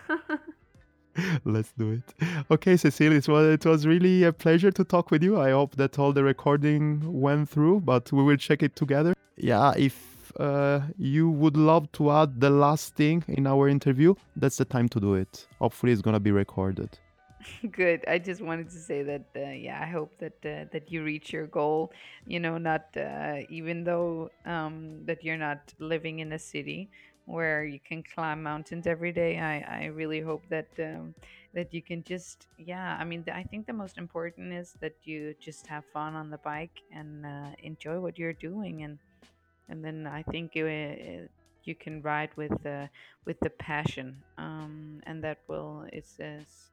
Let's 1.45 1.73
do 1.73 1.93
it. 1.93 2.27
Okay, 2.51 2.77
Cecile, 2.77 3.13
it 3.13 3.29
was 3.29 3.47
it 3.55 3.67
was 3.67 3.87
really 3.87 4.25
a 4.25 4.33
pleasure 4.33 4.71
to 4.71 4.85
talk 4.85 5.11
with 5.11 5.23
you. 5.23 5.41
I 5.41 5.51
hope 5.51 5.77
that 5.77 5.99
all 5.99 6.13
the 6.13 6.25
recording 6.25 7.21
went 7.21 7.49
through, 7.49 7.81
but 7.81 8.11
we 8.13 8.23
will 8.23 8.37
check 8.37 8.63
it 8.63 8.77
together. 8.77 9.15
Yeah, 9.37 9.75
if 9.77 10.33
uh, 10.39 10.81
you 10.99 11.29
would 11.29 11.57
love 11.57 11.91
to 11.93 12.11
add 12.11 12.41
the 12.41 12.51
last 12.51 12.95
thing 12.95 13.25
in 13.29 13.47
our 13.47 13.69
interview, 13.69 14.15
that's 14.37 14.57
the 14.57 14.65
time 14.65 14.89
to 14.91 15.01
do 15.01 15.15
it. 15.15 15.47
Hopefully, 15.59 15.93
it's 15.93 16.03
gonna 16.03 16.21
be 16.21 16.33
recorded. 16.33 16.99
Good. 17.73 18.05
I 18.07 18.19
just 18.19 18.41
wanted 18.41 18.71
to 18.71 18.79
say 18.79 19.03
that, 19.03 19.27
uh, 19.37 19.51
yeah, 19.51 19.81
I 19.83 19.87
hope 19.87 20.13
that 20.19 20.37
uh, 20.45 20.65
that 20.73 20.91
you 20.91 21.03
reach 21.03 21.33
your 21.33 21.47
goal. 21.47 21.93
You 22.27 22.41
know, 22.41 22.59
not 22.59 22.87
uh, 22.97 23.41
even 23.49 23.85
though 23.85 24.31
um, 24.47 25.05
that 25.05 25.25
you're 25.25 25.37
not 25.37 25.73
living 25.79 26.21
in 26.21 26.33
a 26.33 26.39
city 26.39 26.91
where 27.27 27.65
you 27.65 27.81
can 27.81 28.03
climb 28.03 28.43
mountains 28.43 28.87
every 28.87 29.13
day. 29.13 29.39
I, 29.39 29.83
I 29.83 29.85
really 29.87 30.21
hope 30.21 30.45
that 30.51 30.69
um, 30.79 31.15
that 31.55 31.73
you 31.73 31.83
can 31.83 32.03
just, 32.03 32.47
yeah. 32.59 32.97
I 32.99 33.05
mean, 33.05 33.25
I 33.33 33.43
think 33.45 33.67
the 33.67 33.73
most 33.73 33.99
important 33.99 34.53
is 34.53 34.75
that 34.81 34.95
you 35.05 35.35
just 35.41 35.67
have 35.67 35.85
fun 35.93 36.15
on 36.15 36.31
the 36.31 36.39
bike 36.39 36.81
and 36.91 37.27
uh, 37.27 37.51
enjoy 37.63 38.01
what 38.01 38.19
you're 38.19 38.33
doing, 38.33 38.83
and 38.83 38.99
and 39.69 39.85
then 39.85 40.07
I 40.07 40.23
think 40.23 40.55
you 40.55 40.67
uh, 40.67 41.27
you 41.65 41.75
can 41.75 42.03
ride 42.03 42.31
with 42.37 42.65
uh, 42.67 42.87
with 43.25 43.39
the 43.41 43.51
passion, 43.51 44.23
um, 44.39 45.01
and 45.07 45.23
that 45.25 45.39
will 45.49 45.87
is 45.93 46.17
is 46.19 46.73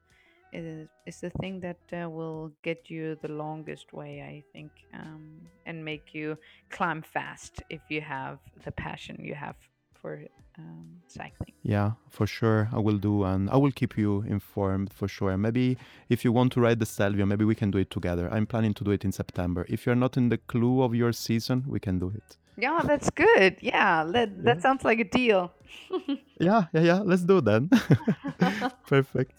is 1.05 1.21
the 1.21 1.29
thing 1.29 1.59
that 1.59 1.79
uh, 1.93 2.09
will 2.09 2.51
get 2.63 2.89
you 2.89 3.15
the 3.21 3.27
longest 3.27 3.93
way 3.93 4.21
i 4.23 4.43
think 4.51 4.71
um, 4.93 5.41
and 5.65 5.85
make 5.85 6.13
you 6.13 6.38
climb 6.71 7.03
fast 7.03 7.62
if 7.69 7.81
you 7.89 8.01
have 8.01 8.39
the 8.65 8.71
passion 8.71 9.17
you 9.23 9.35
have 9.35 9.55
for 10.01 10.19
um, 10.57 10.88
cycling 11.07 11.53
Yeah, 11.63 11.91
for 12.09 12.27
sure, 12.27 12.69
I 12.73 12.79
will 12.79 12.97
do, 12.97 13.23
and 13.23 13.49
I 13.49 13.57
will 13.57 13.71
keep 13.71 13.97
you 13.97 14.23
informed 14.27 14.91
for 14.93 15.07
sure. 15.07 15.38
Maybe 15.38 15.77
if 16.09 16.23
you 16.25 16.31
want 16.33 16.51
to 16.53 16.62
ride 16.62 16.79
the 16.79 16.85
Stelvio, 16.85 17.25
maybe 17.25 17.45
we 17.45 17.55
can 17.55 17.71
do 17.71 17.77
it 17.79 17.89
together. 17.89 18.27
I'm 18.31 18.45
planning 18.45 18.73
to 18.75 18.83
do 18.83 18.91
it 18.91 19.03
in 19.05 19.12
September. 19.12 19.65
If 19.69 19.85
you're 19.85 19.95
not 20.05 20.17
in 20.17 20.29
the 20.29 20.38
clue 20.38 20.81
of 20.83 20.93
your 20.95 21.12
season, 21.13 21.63
we 21.67 21.79
can 21.79 21.99
do 21.99 22.09
it. 22.19 22.38
yeah 22.65 22.81
that's 22.91 23.09
good 23.25 23.53
yeah 23.73 24.03
that, 24.15 24.29
Yeah. 24.29 24.43
that 24.47 24.57
sounds 24.65 24.83
like 24.89 24.99
a 25.07 25.09
deal 25.19 25.41
Yeah, 26.47 26.62
yeah, 26.73 26.83
yeah. 26.91 26.99
Let's 27.09 27.23
do 27.31 27.38
it 27.38 27.45
then. 27.45 27.63
Perfect. 28.93 29.35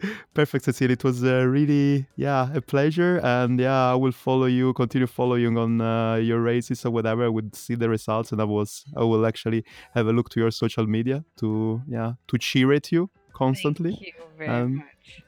Perfect, 0.34 0.64
Cecilia. 0.64 0.92
It 0.94 1.04
was 1.04 1.24
uh, 1.24 1.44
really, 1.46 2.06
yeah, 2.16 2.50
a 2.54 2.60
pleasure. 2.60 3.18
And 3.22 3.58
yeah, 3.58 3.92
I 3.92 3.94
will 3.94 4.12
follow 4.12 4.46
you, 4.46 4.72
continue 4.74 5.06
following 5.06 5.58
on 5.58 5.80
uh, 5.80 6.14
your 6.16 6.40
races 6.40 6.84
or 6.84 6.90
whatever. 6.90 7.24
I 7.24 7.28
would 7.28 7.54
see 7.54 7.74
the 7.74 7.88
results, 7.88 8.32
and 8.32 8.40
I 8.40 8.44
was, 8.44 8.84
I 8.96 9.02
will 9.04 9.26
actually 9.26 9.64
have 9.94 10.06
a 10.06 10.12
look 10.12 10.28
to 10.30 10.40
your 10.40 10.50
social 10.50 10.86
media 10.86 11.24
to, 11.38 11.82
yeah, 11.88 12.12
to 12.28 12.38
cheer 12.38 12.72
at 12.72 12.92
you 12.92 13.10
constantly. 13.34 13.90
thank 13.92 14.06
you 14.06 14.12
very 14.36 14.50
Um, 14.50 14.74
much 14.76 15.22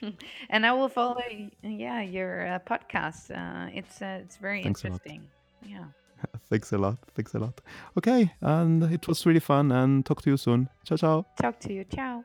and 0.50 0.64
i 0.64 0.72
will 0.72 0.88
follow 0.88 1.20
yeah 1.62 2.00
your 2.00 2.46
uh, 2.46 2.58
podcast 2.60 3.30
uh, 3.34 3.68
it's 3.74 4.00
uh, 4.00 4.20
it's 4.22 4.36
very 4.36 4.62
Thanks 4.62 4.84
a 4.84 4.88
lot. 4.88 4.92
interesting 5.04 5.22
yeah 5.64 5.84
Thanks 6.50 6.72
a 6.72 6.78
lot. 6.78 6.96
Thanks 7.14 7.34
a 7.34 7.38
lot. 7.38 7.60
Okay, 7.98 8.32
and 8.40 8.82
it 8.84 9.06
was 9.08 9.26
really 9.26 9.40
fun. 9.40 9.70
And 9.72 10.04
talk 10.06 10.22
to 10.22 10.30
you 10.30 10.36
soon. 10.38 10.68
Ciao, 10.84 10.96
ciao. 10.96 11.26
talk 11.40 11.58
to 11.60 11.72
you 11.72 11.84
ciao 11.84 12.24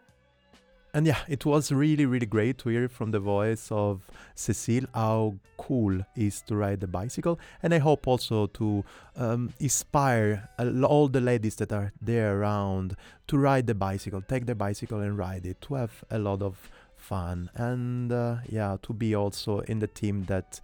And 0.93 1.08
yeah, 1.08 1.19
it 1.27 1.45
was 1.45 1.71
really, 1.71 2.06
really 2.06 2.25
great 2.25 2.58
to 2.60 2.69
hear 2.69 2.89
from 2.89 3.12
the 3.12 3.19
voice 3.19 3.71
of 3.71 4.01
Cecile 4.36 4.86
how 4.93 5.36
cool 5.58 6.01
is 6.15 6.41
to 6.43 6.56
ride 6.56 6.82
the 6.82 6.88
bicycle. 6.88 7.39
And 7.63 7.73
I 7.73 7.77
hope 7.77 8.08
also 8.08 8.47
to 8.47 8.84
um, 9.15 9.54
inspire 9.60 10.49
all 10.60 11.08
the 11.08 11.21
ladies 11.21 11.56
that 11.56 11.71
are 11.71 11.93
there 12.01 12.39
around 12.39 12.97
to 13.27 13.38
ride 13.38 13.67
the 13.67 13.75
bicycle, 13.75 14.21
take 14.21 14.47
the 14.47 14.56
bicycle 14.56 14.99
and 14.99 15.17
ride 15.17 15.45
it, 15.45 15.62
to 15.62 15.75
have 15.75 16.04
a 16.12 16.19
lot 16.19 16.41
of 16.41 16.69
fun. 16.97 17.49
And 17.56 18.12
uh, 18.12 18.38
yeah, 18.49 18.77
to 18.82 18.93
be 18.93 19.15
also 19.15 19.60
in 19.60 19.80
the 19.80 19.88
team 19.88 20.25
that 20.25 20.60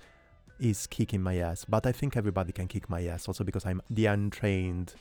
is 0.59 0.87
kicking 0.87 1.21
my 1.21 1.37
ass. 1.37 1.65
But 1.65 1.85
I 1.85 1.91
think 1.91 2.17
everybody 2.17 2.51
can 2.51 2.67
kick 2.67 2.89
my 2.89 3.05
ass 3.05 3.27
also 3.27 3.43
because 3.43 3.65
I'm 3.65 3.81
the 3.89 4.07
untrained 4.07 4.93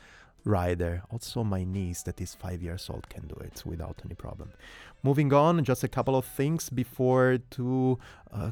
rider. 0.47 1.03
Also, 1.11 1.45
my 1.45 1.65
niece, 1.65 2.03
that 2.05 2.21
is 2.21 2.35
five 2.35 2.63
years 2.63 2.89
old, 2.89 3.09
can 3.09 3.27
do 3.27 3.35
it 3.37 3.63
without 3.67 4.01
any 4.05 4.15
problem. 4.15 4.51
Moving 5.03 5.33
on, 5.33 5.65
just 5.65 5.85
a 5.85 5.89
couple 5.89 6.17
of 6.17 6.25
things 6.25 6.71
before 6.71 7.39
to 7.51 7.99
uh, 8.33 8.51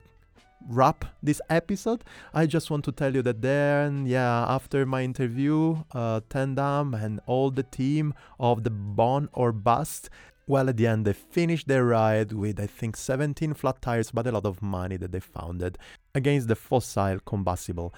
wrap 0.69 1.05
this 1.23 1.41
episode. 1.49 2.05
I 2.33 2.47
just 2.47 2.71
want 2.71 2.85
to 2.85 2.93
tell 2.93 3.15
you 3.15 3.23
that 3.23 3.43
then, 3.43 4.07
yeah, 4.07 4.45
after 4.49 4.85
my 4.85 5.03
interview, 5.03 5.85
uh, 5.93 6.21
and 6.35 7.21
all 7.27 7.51
the 7.51 7.63
team 7.63 8.15
of 8.39 8.65
the 8.65 8.71
Bon 8.71 9.29
or 9.33 9.53
Bust, 9.53 10.11
well, 10.47 10.69
at 10.69 10.77
the 10.77 10.87
end, 10.87 11.07
they 11.07 11.15
finished 11.15 11.69
their 11.69 11.87
ride 11.87 12.33
with, 12.33 12.61
I 12.61 12.67
think, 12.67 12.97
17 12.97 13.55
flat 13.55 13.81
tires, 13.81 14.11
but 14.11 14.27
a 14.27 14.33
lot 14.33 14.45
of 14.45 14.61
money 14.61 14.99
that 14.99 15.11
they 15.11 15.21
founded 15.21 15.79
against 16.15 16.49
the 16.49 16.55
fossil 16.55 17.19
combustible. 17.21 17.95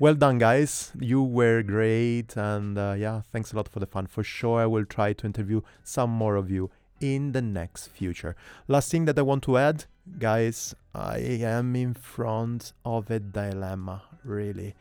Well 0.00 0.14
done, 0.14 0.38
guys. 0.38 0.92
You 0.98 1.22
were 1.22 1.62
great. 1.62 2.34
And 2.34 2.78
uh, 2.78 2.94
yeah, 2.96 3.20
thanks 3.30 3.52
a 3.52 3.56
lot 3.56 3.68
for 3.68 3.80
the 3.80 3.86
fun. 3.86 4.06
For 4.06 4.24
sure, 4.24 4.58
I 4.58 4.64
will 4.64 4.86
try 4.86 5.12
to 5.12 5.26
interview 5.26 5.60
some 5.84 6.08
more 6.08 6.36
of 6.36 6.50
you 6.50 6.70
in 7.02 7.32
the 7.32 7.42
next 7.42 7.88
future. 7.88 8.34
Last 8.66 8.90
thing 8.90 9.04
that 9.04 9.18
I 9.18 9.22
want 9.22 9.42
to 9.42 9.58
add, 9.58 9.84
guys, 10.18 10.74
I 10.94 11.18
am 11.18 11.76
in 11.76 11.92
front 11.92 12.72
of 12.82 13.10
a 13.10 13.20
dilemma, 13.20 14.00
really. 14.24 14.74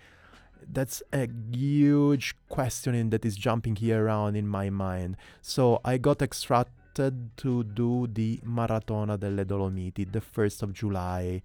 That's 0.72 1.04
a 1.12 1.28
huge 1.52 2.34
question 2.48 3.10
that 3.10 3.26
is 3.26 3.36
jumping 3.36 3.76
here 3.76 4.06
around 4.06 4.38
in 4.38 4.48
my 4.48 4.70
mind. 4.70 5.18
So 5.42 5.82
I 5.84 5.98
got 5.98 6.22
extracted 6.22 7.36
to 7.36 7.64
do 7.66 8.08
the 8.08 8.38
Maratona 8.46 9.20
delle 9.20 9.44
Dolomiti, 9.44 10.10
the 10.10 10.22
1st 10.22 10.64
of 10.64 10.72
July. 10.72 11.42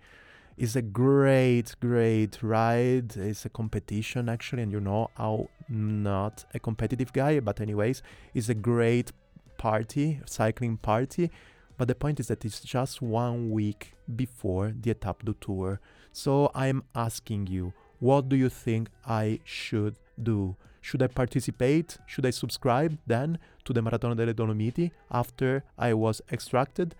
It's 0.56 0.76
a 0.76 0.82
great, 0.82 1.74
great 1.80 2.42
ride. 2.42 3.16
It's 3.16 3.44
a 3.44 3.48
competition 3.48 4.28
actually, 4.28 4.62
and 4.62 4.72
you 4.72 4.80
know 4.80 5.10
how 5.16 5.48
I'm 5.68 6.02
not 6.02 6.44
a 6.54 6.58
competitive 6.58 7.12
guy, 7.12 7.40
but 7.40 7.60
anyways, 7.60 8.02
it's 8.34 8.48
a 8.48 8.54
great 8.54 9.12
party, 9.58 10.20
cycling 10.26 10.76
party. 10.76 11.30
But 11.76 11.88
the 11.88 11.94
point 11.94 12.20
is 12.20 12.28
that 12.28 12.44
it's 12.44 12.60
just 12.60 13.02
one 13.02 13.50
week 13.50 13.94
before 14.14 14.72
the 14.80 14.94
Etape 14.94 15.24
du 15.24 15.34
Tour. 15.40 15.80
So 16.12 16.50
I'm 16.54 16.84
asking 16.94 17.48
you, 17.48 17.72
what 17.98 18.28
do 18.28 18.36
you 18.36 18.48
think 18.48 18.90
I 19.04 19.40
should 19.44 19.96
do? 20.22 20.56
Should 20.80 21.02
I 21.02 21.08
participate? 21.08 21.98
Should 22.06 22.26
I 22.26 22.30
subscribe 22.30 22.98
then? 23.06 23.38
to 23.64 23.72
the 23.72 23.80
Maratona 23.80 24.14
delle 24.14 24.34
Dolomiti 24.34 24.90
after 25.10 25.64
I 25.78 25.94
was 25.94 26.20
extracted, 26.30 26.94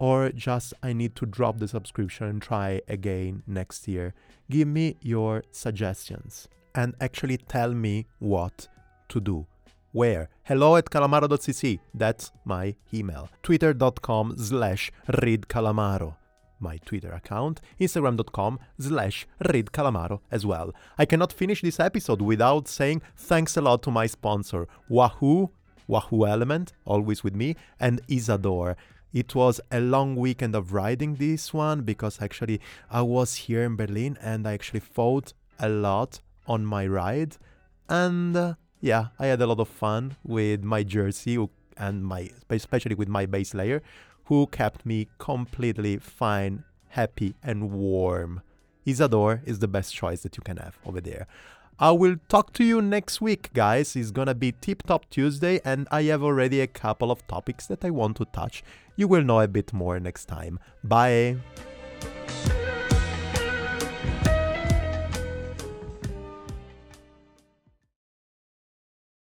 or 0.00 0.30
just 0.30 0.74
I 0.82 0.92
need 0.92 1.14
to 1.16 1.26
drop 1.26 1.58
the 1.58 1.68
subscription 1.68 2.26
and 2.26 2.42
try 2.42 2.80
again 2.88 3.44
next 3.46 3.86
year. 3.86 4.14
Give 4.50 4.66
me 4.66 4.96
your 5.00 5.44
suggestions 5.52 6.48
and 6.74 6.94
actually 7.00 7.36
tell 7.36 7.72
me 7.72 8.06
what 8.18 8.66
to 9.10 9.20
do. 9.20 9.46
Where? 9.92 10.28
Hello 10.44 10.76
at 10.76 10.86
calamaro.cc. 10.86 11.78
That's 11.94 12.32
my 12.44 12.74
email. 12.94 13.28
Twitter.com 13.42 14.36
slash 14.38 14.90
readcalamaro. 15.08 16.16
My 16.60 16.78
Twitter 16.78 17.10
account, 17.10 17.60
Instagram.com 17.80 18.58
slash 18.78 19.26
readcalamaro 19.44 20.20
as 20.30 20.44
well. 20.46 20.72
I 20.98 21.06
cannot 21.06 21.32
finish 21.32 21.62
this 21.62 21.80
episode 21.80 22.22
without 22.22 22.68
saying 22.68 23.02
thanks 23.16 23.56
a 23.56 23.60
lot 23.62 23.82
to 23.84 23.90
my 23.90 24.06
sponsor, 24.06 24.68
Wahoo, 24.88 25.50
Wahoo 25.88 26.26
Element, 26.26 26.72
always 26.84 27.24
with 27.24 27.34
me, 27.34 27.56
and 27.80 28.00
Isadore. 28.08 28.76
It 29.12 29.34
was 29.34 29.60
a 29.70 29.80
long 29.80 30.14
weekend 30.14 30.54
of 30.54 30.72
riding 30.72 31.16
this 31.16 31.52
one 31.52 31.82
because 31.82 32.22
actually 32.22 32.60
I 32.90 33.02
was 33.02 33.34
here 33.34 33.64
in 33.64 33.76
Berlin 33.76 34.16
and 34.20 34.46
I 34.46 34.52
actually 34.52 34.80
fought 34.80 35.32
a 35.58 35.68
lot 35.68 36.20
on 36.46 36.64
my 36.64 36.86
ride. 36.86 37.36
And 37.88 38.36
uh, 38.36 38.54
yeah, 38.80 39.08
I 39.18 39.26
had 39.26 39.42
a 39.42 39.46
lot 39.46 39.58
of 39.58 39.68
fun 39.68 40.16
with 40.24 40.62
my 40.62 40.84
jersey 40.84 41.44
and 41.76 42.04
my, 42.04 42.30
especially 42.48 42.94
with 42.94 43.08
my 43.08 43.26
base 43.26 43.52
layer, 43.52 43.82
who 44.24 44.46
kept 44.46 44.86
me 44.86 45.08
completely 45.18 45.96
fine, 45.96 46.64
happy, 46.90 47.34
and 47.42 47.72
warm. 47.72 48.42
Isadore 48.86 49.42
is 49.44 49.58
the 49.58 49.68
best 49.68 49.94
choice 49.94 50.22
that 50.22 50.36
you 50.36 50.42
can 50.42 50.56
have 50.56 50.78
over 50.86 51.00
there. 51.00 51.26
I 51.82 51.92
will 51.92 52.16
talk 52.28 52.52
to 52.54 52.64
you 52.64 52.82
next 52.82 53.22
week, 53.22 53.54
guys. 53.54 53.96
It's 53.96 54.10
gonna 54.10 54.34
be 54.34 54.52
Tip 54.52 54.82
Top 54.82 55.08
Tuesday, 55.08 55.62
and 55.64 55.88
I 55.90 56.02
have 56.02 56.22
already 56.22 56.60
a 56.60 56.66
couple 56.66 57.10
of 57.10 57.26
topics 57.26 57.66
that 57.68 57.86
I 57.86 57.88
want 57.88 58.18
to 58.18 58.26
touch. 58.26 58.62
You 58.96 59.08
will 59.08 59.22
know 59.22 59.40
a 59.40 59.48
bit 59.48 59.72
more 59.72 59.98
next 59.98 60.26
time. 60.26 60.58
Bye. 60.84 61.38